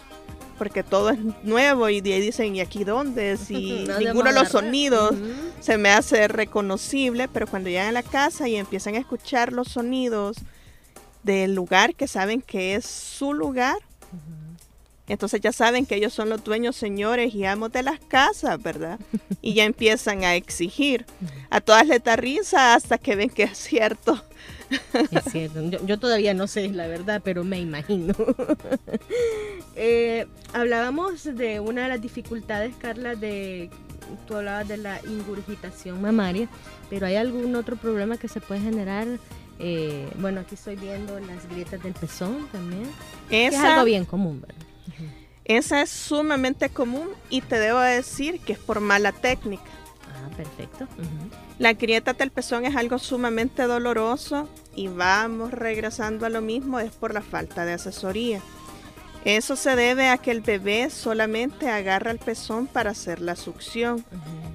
porque 0.58 0.82
todo 0.82 1.08
es 1.08 1.20
nuevo 1.42 1.88
y 1.88 2.02
dicen, 2.02 2.54
¿y 2.54 2.60
aquí 2.60 2.84
dónde? 2.84 3.38
Si 3.46 3.86
ninguno 3.98 4.24
de 4.24 4.34
los 4.34 4.50
sonidos 4.50 5.14
se 5.58 5.78
me 5.78 5.88
hace 5.88 6.28
reconocible, 6.28 7.28
pero 7.28 7.46
cuando 7.46 7.70
llegan 7.70 7.88
a 7.88 7.92
la 7.92 8.02
casa 8.02 8.46
y 8.46 8.56
empiezan 8.56 8.94
a 8.94 8.98
escuchar 8.98 9.54
los 9.54 9.68
sonidos 9.68 10.36
del 11.22 11.54
lugar 11.54 11.94
que 11.94 12.08
saben 12.08 12.42
que 12.42 12.74
es 12.74 12.84
su 12.84 13.32
lugar. 13.32 13.78
Entonces 15.08 15.40
ya 15.40 15.52
saben 15.52 15.86
que 15.86 15.94
ellos 15.94 16.12
son 16.12 16.28
los 16.28 16.44
dueños, 16.44 16.76
señores 16.76 17.34
y 17.34 17.46
amos 17.46 17.72
de 17.72 17.82
las 17.82 18.00
casas, 18.00 18.62
¿verdad? 18.62 19.00
Y 19.40 19.54
ya 19.54 19.64
empiezan 19.64 20.24
a 20.24 20.34
exigir. 20.34 21.06
A 21.48 21.62
todas 21.62 21.86
les 21.86 22.04
da 22.04 22.16
risa 22.16 22.74
hasta 22.74 22.98
que 22.98 23.16
ven 23.16 23.30
que 23.30 23.44
es 23.44 23.56
cierto. 23.56 24.22
Es 25.10 25.24
cierto. 25.30 25.62
Yo, 25.84 25.98
todavía 25.98 26.34
no 26.34 26.46
sé 26.46 26.68
la 26.68 26.86
verdad, 26.86 27.20
pero 27.24 27.44
me 27.44 27.58
imagino. 27.60 28.14
Eh, 29.74 30.26
hablábamos 30.52 31.24
de 31.24 31.58
una 31.58 31.84
de 31.84 31.88
las 31.88 32.02
dificultades, 32.02 32.74
Carla, 32.76 33.14
de 33.14 33.70
tú 34.26 34.36
hablabas 34.36 34.68
de 34.68 34.76
la 34.76 35.00
ingurgitación 35.06 36.02
mamaria, 36.02 36.46
pero 36.90 37.06
hay 37.06 37.16
algún 37.16 37.56
otro 37.56 37.76
problema 37.76 38.18
que 38.18 38.28
se 38.28 38.42
puede 38.42 38.60
generar. 38.60 39.06
Eh, 39.58 40.06
bueno, 40.18 40.40
aquí 40.40 40.56
estoy 40.56 40.76
viendo 40.76 41.18
las 41.20 41.48
grietas 41.48 41.82
del 41.82 41.94
pezón 41.94 42.48
también. 42.52 42.86
es 43.30 43.54
algo 43.54 43.86
bien 43.86 44.04
común, 44.04 44.42
¿verdad? 44.42 44.62
Esa 45.44 45.82
es 45.82 45.90
sumamente 45.90 46.68
común 46.68 47.08
y 47.28 47.40
te 47.40 47.58
debo 47.58 47.80
decir 47.80 48.40
que 48.40 48.52
es 48.52 48.58
por 48.58 48.80
mala 48.80 49.12
técnica. 49.12 49.64
Ah, 50.22 50.30
perfecto. 50.36 50.86
La 51.58 51.72
grieta 51.72 52.12
del 52.12 52.30
pezón 52.30 52.64
es 52.64 52.76
algo 52.76 52.98
sumamente 52.98 53.64
doloroso 53.64 54.48
y 54.74 54.88
vamos 54.88 55.50
regresando 55.52 56.26
a 56.26 56.30
lo 56.30 56.40
mismo, 56.40 56.80
es 56.80 56.92
por 56.92 57.12
la 57.12 57.22
falta 57.22 57.64
de 57.64 57.72
asesoría. 57.72 58.40
Eso 59.24 59.54
se 59.54 59.76
debe 59.76 60.08
a 60.08 60.18
que 60.18 60.32
el 60.32 60.40
bebé 60.40 60.90
solamente 60.90 61.68
agarra 61.68 62.10
el 62.10 62.18
pezón 62.18 62.66
para 62.66 62.90
hacer 62.90 63.20
la 63.20 63.36
succión. 63.36 64.04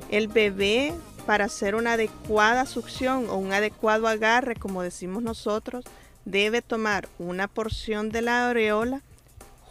El 0.10 0.28
bebé, 0.28 0.94
para 1.26 1.46
hacer 1.46 1.76
una 1.76 1.94
adecuada 1.94 2.66
succión 2.66 3.30
o 3.30 3.36
un 3.36 3.54
adecuado 3.54 4.08
agarre, 4.08 4.56
como 4.56 4.84
decimos 4.84 5.24
nosotros, 5.24 5.86
debe 6.26 6.62
tomar 6.62 7.08
una 7.20 7.48
porción 7.48 8.10
de 8.10 8.22
la 8.22 8.50
areola 8.50 9.02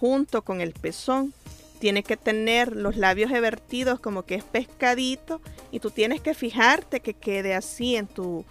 junto 0.01 0.43
con 0.43 0.61
el 0.61 0.73
pezón. 0.73 1.35
Tiene 1.79 2.03
que 2.03 2.17
tener 2.17 2.75
los 2.75 2.97
labios 2.97 3.31
evertidos 3.31 4.01
como 4.01 4.25
que 4.25 4.37
es 4.37 4.45
pescadito 4.45 5.41
y 5.71 5.81
tú 5.81 5.91
tienes 5.91 6.21
que 6.21 6.35
fijarte 6.35 7.01
que 7.01 7.15
quede 7.15 7.55
así 7.55 7.97
en 7.97 8.07
tu 8.07 8.45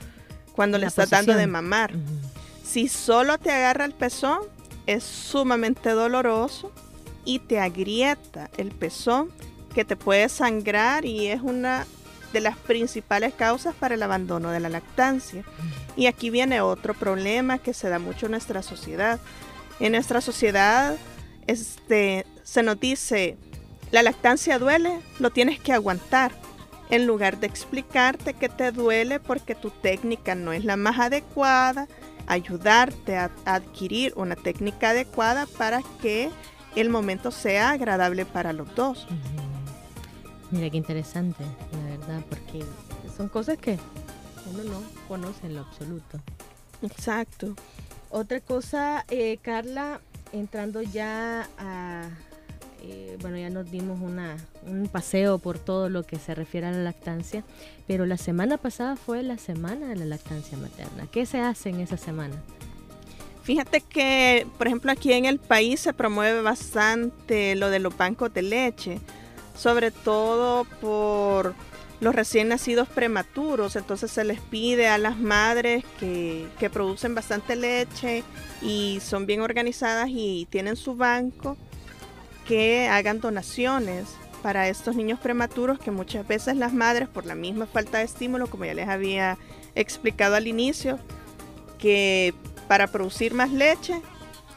cuando 0.54 0.78
le 0.78 0.88
estás 0.88 1.10
dando 1.10 1.34
de 1.34 1.48
mamar. 1.48 1.92
Si 2.64 2.88
solo 2.88 3.38
te 3.38 3.52
agarra 3.52 3.86
el 3.86 3.94
pezón, 3.94 4.40
es 4.86 5.04
sumamente 5.04 5.92
doloroso 5.92 6.72
y 7.26 7.40
te 7.40 7.60
agrieta 7.60 8.50
el 8.58 8.72
pezón 8.72 9.32
que 9.74 9.84
te 9.84 9.96
puede 9.96 10.30
sangrar 10.30 11.06
y 11.06 11.28
es 11.28 11.42
una 11.42 11.86
de 12.32 12.40
las 12.42 12.58
principales 12.58 13.34
causas 13.34 13.76
para 13.76 13.96
el 13.96 14.04
abandono 14.04 14.52
de 14.52 14.60
la 14.60 14.70
lactancia. 14.70 15.44
Y 15.96 16.08
aquí 16.08 16.30
viene 16.30 16.62
otro 16.62 16.94
problema 16.94 17.58
que 17.58 17.74
se 17.74 17.90
da 17.90 18.00
mucho 18.00 18.28
en 18.28 18.34
nuestra 18.34 18.62
sociedad. 18.62 19.20
En 19.80 19.94
nuestra 19.94 20.22
sociedad 20.22 20.96
este, 21.48 22.26
se 22.46 22.64
nos 22.64 22.80
dice, 22.80 23.38
la 23.92 24.04
lactancia 24.04 24.60
duele, 24.60 25.02
lo 25.20 25.32
tienes 25.32 25.60
que 25.60 25.74
aguantar, 25.74 26.32
en 26.92 27.08
lugar 27.08 27.40
de 27.40 27.48
explicarte 27.48 28.36
que 28.36 28.48
te 28.48 28.72
duele 28.72 29.20
porque 29.20 29.56
tu 29.56 29.72
técnica 29.72 30.36
no 30.36 30.54
es 30.54 30.64
la 30.64 30.78
más 30.78 31.00
adecuada, 31.00 31.88
ayudarte 32.28 33.18
a, 33.18 33.32
adquirir 33.46 34.14
una 34.16 34.36
técnica 34.36 34.92
adecuada 34.92 35.48
para 35.58 35.82
que 36.02 36.30
el 36.76 36.90
momento 36.90 37.32
sea 37.32 37.72
agradable 37.72 38.26
para 38.26 38.54
los 38.54 38.74
dos. 38.76 39.08
Mira 40.52 40.70
qué 40.70 40.78
interesante, 40.78 41.44
la 41.72 41.98
verdad, 41.98 42.26
porque 42.30 42.64
son 43.18 43.28
cosas 43.28 43.58
que 43.58 43.80
uno 44.52 44.64
no 44.66 44.84
conoce 45.08 45.48
en 45.48 45.56
lo 45.56 45.62
absoluto. 45.62 46.22
Exacto. 46.84 47.56
Otra 48.12 48.40
cosa, 48.40 49.04
eh, 49.10 49.40
Carla, 49.42 50.00
entrando 50.32 50.84
ya 50.84 51.50
a, 51.58 52.05
bueno, 53.26 53.40
ya 53.40 53.50
nos 53.50 53.72
dimos 53.72 54.00
un 54.02 54.88
paseo 54.88 55.40
por 55.40 55.58
todo 55.58 55.90
lo 55.90 56.04
que 56.04 56.20
se 56.20 56.36
refiere 56.36 56.68
a 56.68 56.72
la 56.72 56.84
lactancia, 56.84 57.44
pero 57.88 58.06
la 58.06 58.18
semana 58.18 58.58
pasada 58.58 58.96
fue 58.96 59.24
la 59.24 59.40
semana 59.40 59.88
de 59.88 59.96
la 59.96 60.06
lactancia 60.06 60.56
materna. 60.60 61.08
¿Qué 61.12 61.26
se 61.26 61.40
hace 61.40 61.70
en 61.70 61.80
esa 61.80 61.98
semana? 61.98 62.36
Fíjate 63.42 63.82
que, 63.82 64.46
por 64.60 64.68
ejemplo, 64.68 64.92
aquí 64.92 65.12
en 65.12 65.26
el 65.26 65.40
país 65.40 65.80
se 65.80 65.92
promueve 65.92 66.44
bastante 66.44 67.56
lo 67.56 67.72
de 67.72 67.80
los 67.80 67.98
bancos 67.98 68.32
de 68.32 68.44
leche, 68.44 69.00
sobre 69.58 69.90
todo 69.90 70.66
por 70.80 71.56
los 72.02 72.14
recién 72.14 72.50
nacidos 72.50 72.88
prematuros, 72.88 73.76
entonces 73.76 74.12
se 74.12 74.24
les 74.24 74.40
pide 74.40 74.88
a 74.88 75.00
las 75.00 75.18
madres 75.18 75.84
que, 76.00 76.48
producen 76.72 77.16
bastante 77.16 77.56
leche 77.56 78.24
y 78.62 79.00
son 79.02 79.26
bien 79.26 79.42
organizadas 79.42 80.10
y 80.12 80.48
tienen 80.52 80.76
su 80.76 80.96
banco 80.96 81.58
que 82.46 82.88
hagan 82.88 83.20
donaciones 83.20 84.16
para 84.42 84.70
estos 84.70 84.96
niños 84.96 85.20
prematuros 85.20 85.80
que 85.80 85.92
muchas 85.92 86.28
veces 86.28 86.56
las 86.56 86.74
madres 86.74 87.10
por 87.10 87.26
la 87.26 87.36
misma 87.36 87.66
falta 87.66 87.98
de 87.98 88.04
estímulo, 88.04 88.48
como 88.48 88.66
ya 88.66 88.76
les 88.76 88.88
había 88.88 89.38
explicado 89.74 90.36
al 90.36 90.48
inicio, 90.48 91.00
que 91.80 92.34
para 92.68 92.88
producir 92.88 93.34
más 93.34 93.52
leche, 93.52 94.02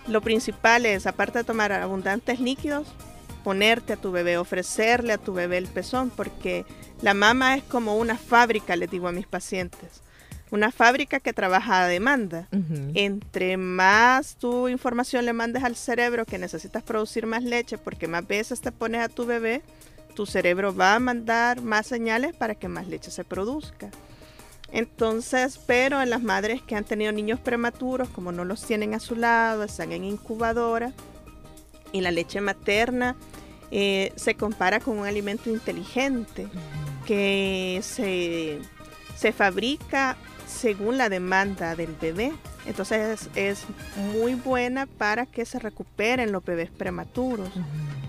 lo 0.07 0.21
principal 0.21 0.87
es, 0.87 1.07
aparte 1.07 1.39
de 1.39 1.45
tomar 1.45 1.73
abundantes 1.73 2.41
líquidos, 2.41 2.87
ponerte 3.45 3.95
a 3.95 3.97
tu 3.97 4.11
bebé, 4.11 4.37
ofrecerle 4.37 5.15
a 5.15 5.19
tu 5.19 5.33
bebé 5.33 5.59
el 5.59 5.69
pezón, 5.69 6.11
porque 6.11 6.67
la 7.01 7.15
mama 7.15 7.57
es 7.57 7.63
como 7.63 7.97
una 7.97 8.19
fábrica, 8.19 8.77
les 8.77 8.91
digo 8.91 9.09
a 9.09 9.13
mis 9.13 9.27
pacientes. 9.27 10.03
Una 10.51 10.73
fábrica 10.73 11.21
que 11.21 11.33
trabaja 11.33 11.85
a 11.85 11.89
demanda. 11.89 12.49
Entre 12.95 13.57
más 13.57 14.37
tu 14.37 14.69
información 14.69 15.25
le 15.25 15.33
mandes 15.33 15.65
al 15.65 15.77
cerebro 15.77 16.25
que 16.25 16.39
necesitas 16.39 16.83
producir 16.83 17.27
más 17.27 17.43
leche, 17.43 17.77
porque 17.79 18.09
más 18.09 18.27
veces 18.27 18.61
te 18.61 18.73
pones 18.73 19.03
a 19.03 19.09
tu 19.09 19.27
bebé, 19.27 19.63
tu 20.15 20.27
cerebro 20.27 20.75
va 20.75 20.95
a 20.95 21.01
mandar 21.01 21.63
más 21.63 21.87
señales 21.87 22.35
para 22.35 22.55
que 22.55 22.69
más 22.69 22.89
leche 22.89 23.11
se 23.11 23.25
produzca. 23.25 23.91
Entonces, 24.73 25.59
pero 25.67 26.03
en 26.03 26.11
las 26.11 26.23
madres 26.23 26.61
que 26.63 26.75
han 26.75 26.85
tenido 26.85 27.13
niños 27.13 27.41
prematuros, 27.41 28.09
como 28.09 28.33
no 28.33 28.45
los 28.45 28.65
tienen 28.65 28.95
a 28.95 29.01
su 29.01 29.17
lado, 29.17 29.65
están 29.65 29.93
en 29.93 30.05
incubadora, 30.05 30.93
y 31.93 32.01
la 32.01 32.11
leche 32.11 32.41
materna 32.41 33.17
eh, 33.71 34.13
se 34.17 34.35
compara 34.35 34.81
con 34.81 34.99
un 34.99 35.07
alimento 35.07 35.51
inteligente 35.51 36.49
que 37.07 37.81
se, 37.83 38.61
se 39.17 39.33
fabrica 39.33 40.17
según 40.49 40.99
la 40.99 41.09
demanda 41.09 41.77
del 41.77 41.95
bebé. 42.01 42.33
Entonces 42.67 43.29
es, 43.35 43.65
muy 44.13 44.35
buena 44.35 44.87
para 44.87 45.27
que 45.27 45.45
se 45.45 45.59
recuperen 45.59 46.33
los 46.33 46.45
bebés 46.45 46.71
prematuros. 46.71 47.51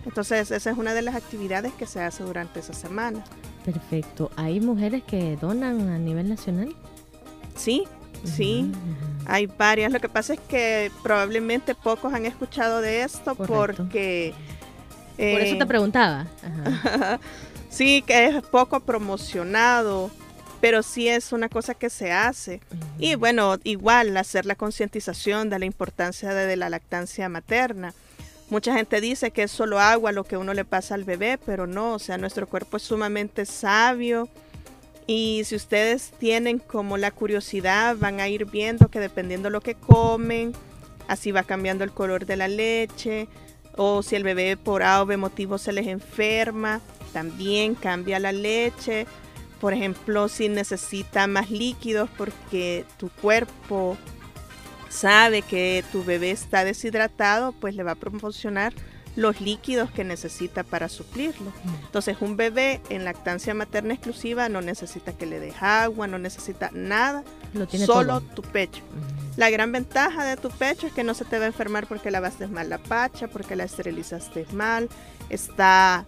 Entonces 0.06 0.50
esa 0.52 0.72
es 0.72 0.78
una 0.78 0.94
de 0.94 1.02
las 1.02 1.16
actividades 1.16 1.74
que 1.74 1.86
se 1.86 2.02
hace 2.02 2.24
durante 2.24 2.60
esa 2.62 2.74
semana. 2.74 3.24
Perfecto. 3.64 4.32
¿Hay 4.36 4.60
mujeres 4.60 5.04
que 5.04 5.38
donan 5.38 5.90
a 5.90 5.98
nivel 5.98 6.30
nacional? 6.30 6.76
Sí, 7.56 7.84
sí. 8.24 8.72
Hay 9.26 9.46
varias. 9.46 9.92
Lo 9.92 10.00
que 10.00 10.10
pasa 10.10 10.34
es 10.34 10.40
que 10.40 10.92
probablemente 11.04 11.76
pocos 11.76 12.14
han 12.14 12.26
escuchado 12.26 12.82
de 12.82 13.04
esto 13.04 13.36
porque 13.36 14.34
por 15.20 15.42
eso 15.42 15.58
te 15.58 15.64
eh, 15.64 15.68
preguntaba. 15.68 16.28
sí, 17.70 18.02
que 18.08 18.28
es 18.28 18.42
poco 18.44 18.80
promocionado, 18.80 20.10
pero 20.62 20.84
sí 20.84 21.08
es 21.08 21.32
una 21.32 21.50
cosa 21.50 21.74
que 21.74 21.90
se 21.90 22.12
hace. 22.12 22.60
Y 22.98 23.16
bueno, 23.16 23.58
igual 23.64 24.16
hacer 24.18 24.46
la 24.46 24.56
concientización 24.56 25.50
de 25.50 25.60
la 25.60 25.66
importancia 25.66 26.34
de, 26.34 26.56
la 26.58 26.70
lactancia 26.70 27.30
materna. 27.30 27.94
Mucha 28.50 28.74
gente 28.74 29.00
dice 29.00 29.32
que 29.32 29.44
es 29.44 29.52
solo 29.52 29.80
agua 29.80 30.12
lo 30.12 30.24
que 30.24 30.38
uno 30.38 30.54
le 30.54 30.66
pasa 30.66 30.96
al 30.96 31.04
bebé, 31.04 31.38
pero 31.46 31.68
no, 31.68 31.94
o 31.94 32.00
sea, 32.00 32.18
nuestro 32.18 32.48
cuerpo 32.48 32.78
es 32.78 32.84
sumamente 32.84 33.46
sabio. 33.46 34.28
Y 35.06 35.44
si 35.46 35.56
ustedes 35.56 36.12
tienen 36.20 36.60
como 36.60 36.98
la 36.98 37.12
curiosidad, 37.12 37.96
van 37.98 38.20
a 38.20 38.28
ir 38.28 38.46
viendo 38.46 38.90
que 38.90 39.00
dependiendo 39.00 39.50
lo 39.50 39.62
que 39.62 39.76
comen, 39.76 40.54
así 41.08 41.32
va 41.32 41.44
cambiando 41.44 41.84
el 41.84 41.92
color 41.92 42.26
de 42.26 42.38
la 42.38 42.48
leche, 42.48 43.28
o 43.76 44.04
si 44.04 44.16
el 44.16 44.24
bebé 44.24 44.58
por 44.58 44.84
A 44.84 45.02
o 45.02 45.06
B 45.06 45.16
motivo 45.18 45.58
se 45.58 45.72
les 45.72 45.88
enferma, 45.88 46.82
también 47.14 47.76
cambia 47.76 48.20
la 48.20 48.32
leche. 48.32 49.08
Por 49.60 49.74
ejemplo, 49.74 50.28
si 50.28 50.50
necesita 50.50 51.28
más 51.28 51.50
líquidos 51.50 52.10
porque 52.18 52.86
tu 52.98 53.10
cuerpo 53.10 53.98
sabe 54.90 55.42
que 55.42 55.84
tu 55.92 56.04
bebé 56.04 56.32
está 56.32 56.64
deshidratado, 56.64 57.52
pues 57.54 57.76
le 57.76 57.84
va 57.84 57.92
a 57.92 57.96
proporcionar 57.96 58.74
los 59.16 59.42
líquidos 59.42 59.92
que 59.92 60.04
necesita 60.04 60.64
para 60.64 60.88
suplirlo. 60.88 61.52
Entonces, 61.84 62.18
un 62.22 62.38
bebé 62.38 62.80
en 62.90 63.04
lactancia 63.04 63.54
materna 63.54 63.94
exclusiva 63.94 64.48
no 64.50 64.62
necesita 64.62 65.14
que 65.14 65.26
le 65.26 65.40
des 65.40 65.62
agua, 65.62 66.08
no 66.08 66.20
necesita 66.20 66.70
nada, 66.74 67.24
solo 67.86 68.22
tu 68.22 68.42
pecho. 68.42 68.82
La 69.36 69.50
gran 69.50 69.72
ventaja 69.72 70.24
de 70.24 70.38
tu 70.38 70.50
pecho 70.50 70.88
es 70.88 70.94
que 70.94 71.04
no 71.04 71.14
se 71.14 71.26
te 71.26 71.38
va 71.38 71.46
a 71.46 71.48
enfermar 71.48 71.88
porque 71.88 72.12
lavaste 72.12 72.48
mal 72.48 72.70
la 72.70 72.78
pacha, 72.78 73.28
porque 73.28 73.56
la 73.56 73.66
esterilizaste 73.66 74.46
mal, 74.54 74.90
está 75.30 76.06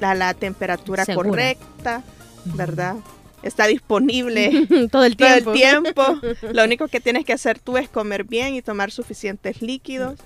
a 0.00 0.14
la 0.14 0.34
temperatura 0.34 1.04
correcta, 1.06 2.02
¿verdad? 2.44 2.96
está 3.42 3.66
disponible 3.66 4.66
todo 4.90 5.04
el 5.04 5.16
tiempo. 5.16 5.52
Todo 5.52 5.54
el 5.54 5.60
tiempo. 5.60 6.02
Lo 6.52 6.64
único 6.64 6.88
que 6.88 7.00
tienes 7.00 7.24
que 7.24 7.32
hacer 7.32 7.58
tú 7.58 7.76
es 7.76 7.88
comer 7.88 8.24
bien 8.24 8.54
y 8.54 8.62
tomar 8.62 8.90
suficientes 8.90 9.62
líquidos. 9.62 10.18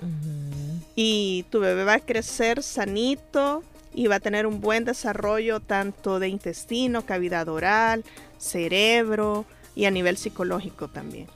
Y 0.94 1.44
tu 1.50 1.60
bebé 1.60 1.84
va 1.84 1.94
a 1.94 2.00
crecer 2.00 2.62
sanito 2.62 3.62
y 3.94 4.06
va 4.06 4.16
a 4.16 4.20
tener 4.20 4.46
un 4.46 4.60
buen 4.60 4.84
desarrollo 4.84 5.60
tanto 5.60 6.18
de 6.18 6.28
intestino, 6.28 7.04
cavidad 7.04 7.48
oral, 7.48 8.04
cerebro 8.38 9.44
y 9.74 9.86
a 9.86 9.90
nivel 9.90 10.16
psicológico 10.16 10.88
también. 10.88 11.26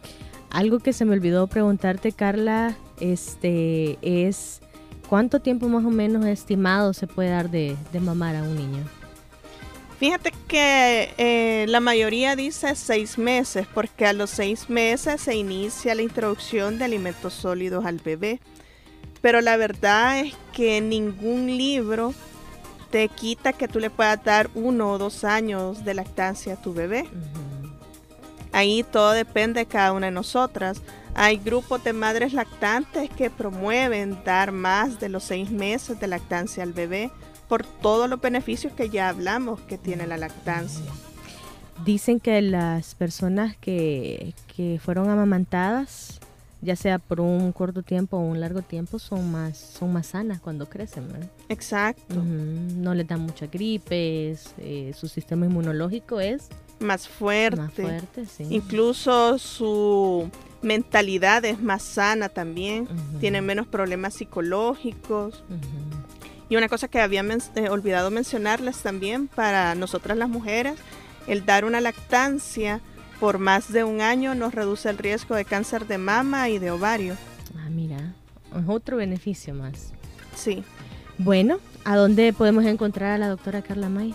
Algo 0.51 0.79
que 0.79 0.93
se 0.93 1.05
me 1.05 1.13
olvidó 1.13 1.47
preguntarte, 1.49 2.13
Carla, 2.13 2.77
este 3.01 3.99
es 4.03 4.61
¿cuánto 5.09 5.41
tiempo 5.41 5.69
más 5.69 5.85
o 5.85 5.91
menos 5.91 6.25
estimado 6.27 6.93
se 6.93 7.07
puede 7.07 7.31
dar 7.31 7.51
de, 7.51 7.77
de 7.93 8.01
mamar 8.01 8.37
a 8.37 8.43
un 8.43 8.57
niño? 8.57 8.85
Fíjate 9.99 10.31
que 10.47 11.15
eh, 11.17 11.65
la 11.69 11.81
mayoría 11.81 12.37
dice 12.37 12.75
seis 12.75 13.17
meses, 13.17 13.67
porque 13.73 14.07
a 14.07 14.13
los 14.13 14.29
seis 14.29 14.69
meses 14.69 15.23
se 15.23 15.35
inicia 15.35 15.95
la 15.95 16.03
introducción 16.03 16.79
de 16.79 16.85
alimentos 16.85 17.33
sólidos 17.33 17.87
al 17.87 17.99
bebé. 17.99 18.41
Pero 19.23 19.41
la 19.41 19.57
verdad 19.57 20.21
es 20.21 20.35
que 20.53 20.83
ningún 20.83 21.47
libro 21.47 22.13
te 22.91 23.09
quita 23.09 23.55
que 23.55 23.69
tú 23.69 23.81
le 23.81 23.89
puedas 23.89 24.23
dar 24.23 24.51
uno 24.55 24.93
o 24.93 24.99
dos 24.99 25.25
años 25.25 25.83
de 25.85 25.95
lactancia 25.95 26.55
a 26.55 26.63
tu 26.63 26.75
bebé. 26.75 27.09
Ahí 28.53 28.85
todo 28.85 29.13
depende 29.13 29.61
de 29.61 29.67
cada 29.67 29.93
una 29.93 30.07
de 30.07 30.13
nosotras. 30.13 30.83
Hay 31.19 31.39
grupos 31.39 31.83
de 31.83 31.95
madres 31.95 32.35
lactantes 32.35 33.09
que 33.09 33.31
promueven 33.31 34.19
dar 34.23 34.53
más 34.53 35.01
de 35.01 35.09
los 35.09 35.25
seis 35.25 35.51
meses 35.51 35.99
de 35.99 36.09
lactancia 36.09 36.63
al 36.63 36.75
bebé 36.75 37.11
por 37.49 37.65
todos 37.65 38.07
los 38.11 38.21
beneficios 38.21 38.75
que 38.75 38.91
ya 38.91 39.09
hablamos 39.09 39.59
que 39.63 39.79
tiene 39.79 40.07
la 40.07 40.19
lactancia. 40.19 40.85
Dicen 41.87 42.21
que 42.21 42.43
las 42.43 42.95
personas 42.95 43.57
que, 43.57 44.35
fueron 44.83 45.09
amamantadas, 45.09 46.21
ya 46.61 46.77
sea 46.77 46.99
por 46.99 47.23
un 47.23 47.51
corto 47.53 47.83
tiempo 47.83 48.19
o 48.19 48.21
un 48.21 48.39
largo 48.39 48.61
tiempo, 48.61 48.99
son 48.99 49.33
más, 49.33 49.57
son 49.57 49.95
más 49.95 50.09
sanas 50.09 50.41
cuando 50.41 50.69
crecen. 50.69 51.09
Exacto. 51.49 52.15
No 52.15 52.95
les 52.95 53.09
dan 53.09 53.21
muchas 53.21 53.51
gripes, 53.51 54.53
eh, 54.59 54.93
su 54.95 55.09
sistema 55.09 55.47
inmunológico 55.47 56.21
es 56.21 56.51
más 56.79 57.09
fuerte. 57.09 57.61
Más 57.61 57.73
fuerte, 57.73 58.27
sí. 58.27 58.47
Incluso 58.51 59.39
su 59.39 60.31
mentalidad 60.63 61.45
es 61.45 61.61
más 61.61 61.83
sana 61.83 62.29
también, 62.29 62.89
tiene 63.21 63.41
menos 63.43 63.67
problemas 63.67 64.15
psicológicos. 64.15 65.45
Y 66.49 66.57
una 66.57 66.69
cosa 66.69 66.89
que 66.89 67.01
había 67.01 67.23
eh, 67.23 67.69
olvidado 67.69 68.11
mencionarles 68.11 68.79
también 68.79 69.29
para 69.29 69.75
nosotras 69.75 70.17
las 70.17 70.29
mujeres, 70.29 70.77
el 71.27 71.45
dar 71.45 71.65
una 71.65 71.81
lactancia 71.81 72.81
por 73.19 73.39
más 73.39 73.73
de 73.73 73.83
un 73.83 74.01
año 74.01 74.35
nos 74.35 74.55
reduce 74.55 74.89
el 74.89 74.99
riesgo 74.99 75.35
de 75.35 75.45
cáncer 75.45 75.87
de 75.87 75.99
mama 75.99 76.49
y 76.49 76.59
de 76.59 76.71
ovario. 76.71 77.17
Ah, 77.57 77.69
mira, 77.71 78.15
es 78.57 78.69
otro 78.69 78.97
beneficio 78.99 79.55
más. 79.55 79.93
Sí. 80.35 80.63
Bueno, 81.19 81.59
¿a 81.85 81.97
dónde 81.97 82.33
podemos 82.33 82.65
encontrar 82.65 83.13
a 83.13 83.19
la 83.19 83.29
doctora 83.29 83.63
Carla 83.63 83.89
May? 83.89 84.15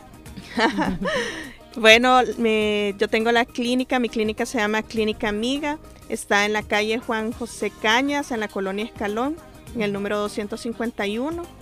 bueno, 1.75 2.23
yo 2.23 3.07
tengo 3.07 3.31
la 3.31 3.45
clínica, 3.45 3.99
mi 3.99 4.10
clínica 4.10 4.45
se 4.45 4.57
llama 4.57 4.84
Clínica 4.84 5.29
Amiga, 5.29 5.79
está 6.10 6.45
en 6.45 6.53
la 6.53 6.63
calle 6.63 6.99
Juan 6.99 7.31
José 7.31 7.71
Cañas, 7.81 8.31
en 8.31 8.39
la 8.39 8.47
colonia 8.47 8.86
Escalón, 8.86 9.36
en 9.75 9.81
el 9.81 9.93
número 9.93 10.17
251 10.19 11.62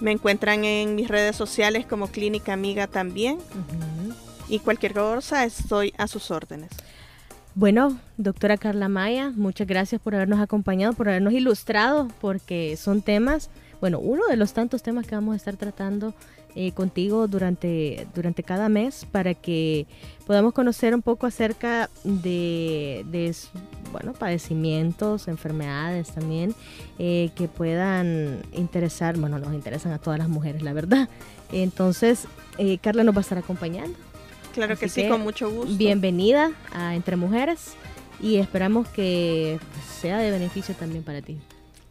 me 0.00 0.12
encuentran 0.12 0.64
en 0.64 0.94
mis 0.94 1.08
redes 1.08 1.36
sociales 1.36 1.86
como 1.86 2.08
Clínica 2.08 2.52
Amiga 2.52 2.86
también. 2.86 3.38
Y 4.48 4.60
cualquier 4.60 4.94
cosa 4.94 5.44
estoy 5.44 5.92
a 5.98 6.08
sus 6.08 6.30
órdenes. 6.30 6.70
Bueno, 7.54 7.98
doctora 8.16 8.56
Carla 8.56 8.88
Maya, 8.88 9.32
muchas 9.34 9.66
gracias 9.66 10.00
por 10.00 10.14
habernos 10.14 10.40
acompañado, 10.40 10.92
por 10.92 11.08
habernos 11.08 11.32
ilustrado, 11.32 12.08
porque 12.20 12.76
son 12.76 13.02
temas, 13.02 13.50
bueno, 13.80 13.98
uno 13.98 14.26
de 14.28 14.36
los 14.36 14.52
tantos 14.52 14.82
temas 14.82 15.06
que 15.06 15.16
vamos 15.16 15.34
a 15.34 15.36
estar 15.36 15.56
tratando 15.56 16.14
eh, 16.60 16.72
contigo 16.72 17.28
durante, 17.28 18.08
durante 18.16 18.42
cada 18.42 18.68
mes 18.68 19.06
para 19.12 19.32
que 19.32 19.86
podamos 20.26 20.52
conocer 20.52 20.92
un 20.92 21.02
poco 21.02 21.28
acerca 21.28 21.88
de, 22.02 23.32
bueno, 23.92 24.12
padecimientos, 24.12 25.28
enfermedades 25.28 26.10
también 26.10 26.56
eh, 26.98 27.30
que 27.36 27.46
puedan 27.46 28.42
interesar, 28.52 29.16
bueno, 29.16 29.38
nos 29.38 29.54
interesan 29.54 29.92
a 29.92 29.98
todas 29.98 30.18
las 30.18 30.28
mujeres, 30.28 30.62
la 30.62 30.72
verdad. 30.72 31.08
Entonces, 31.52 32.26
eh, 32.58 32.78
Carla 32.78 33.04
nos 33.04 33.14
va 33.14 33.18
a 33.18 33.22
estar 33.22 33.38
acompañando. 33.38 33.96
Claro 34.52 34.76
que 34.76 34.88
sí, 34.88 35.06
con 35.06 35.20
mucho 35.20 35.48
gusto. 35.48 35.76
Bienvenida 35.76 36.50
a 36.72 36.96
Entre 36.96 37.14
Mujeres 37.14 37.74
y 38.20 38.38
esperamos 38.38 38.88
que 38.88 39.60
sea 40.00 40.18
de 40.18 40.32
beneficio 40.32 40.74
también 40.74 41.04
para 41.04 41.22
ti. 41.22 41.38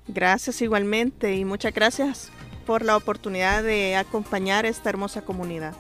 Gracias 0.10 0.62
igualmente 0.62 1.38
y 1.38 1.46
muchas 1.46 1.74
gracias 1.74 2.32
por 2.68 2.84
la 2.84 2.98
oportunidad 2.98 3.64
de 3.64 3.96
acompañar 3.96 4.66
a 4.66 4.68
esta 4.68 4.90
hermosa 4.90 5.22
comunidad. 5.22 5.74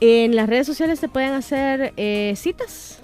En 0.00 0.36
las 0.36 0.48
redes 0.48 0.66
sociales 0.66 0.98
se 0.98 1.08
pueden 1.08 1.32
hacer 1.32 1.94
eh, 1.96 2.34
citas. 2.36 2.98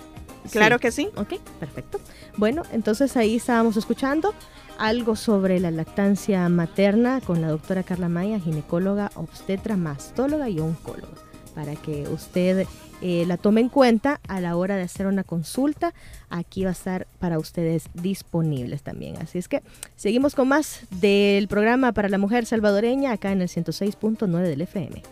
Claro 0.51 0.81
que 0.81 0.91
sí. 0.91 1.09
Ok, 1.15 1.39
perfecto. 1.61 2.01
Bueno, 2.37 2.65
entonces 2.73 3.17
ahí 3.17 3.37
estábamos 3.37 3.77
escuchando 3.77 4.35
algo 4.79 5.15
sobre 5.15 5.61
la 5.61 5.71
lactancia 5.71 6.49
materna 6.49 7.21
con 7.21 7.41
la 7.41 7.49
doctora 7.49 7.85
Carla 7.85 8.09
Maya, 8.09 8.41
ginecóloga, 8.41 9.13
obstetra, 9.15 9.77
mastóloga 9.77 10.49
y 10.49 10.59
oncóloga, 10.59 11.15
para 11.55 11.77
que 11.77 12.09
usted 12.09 12.67
eh, 13.03 13.25
la 13.27 13.37
tome 13.37 13.61
en 13.61 13.69
cuenta 13.69 14.21
a 14.29 14.41
la 14.41 14.57
hora 14.57 14.77
de 14.77 14.83
hacer 14.83 15.07
una 15.07 15.25
consulta. 15.25 15.93
Aquí 16.31 16.63
va 16.63 16.71
a 16.71 16.73
estar 16.73 17.07
para 17.19 17.39
ustedes 17.39 17.87
disponibles 17.95 18.83
también. 18.83 19.17
Así 19.21 19.39
es 19.39 19.49
que 19.49 19.63
seguimos 19.97 20.35
con 20.35 20.49
más 20.49 20.87
del 21.01 21.49
programa 21.49 21.93
para 21.93 22.09
la 22.09 22.19
mujer 22.19 22.47
salvadoreña 22.47 23.13
acá 23.13 23.33
en 23.33 23.43
el 23.43 23.49
106.9 23.49 24.43
del 24.43 24.61
FM. 24.61 25.03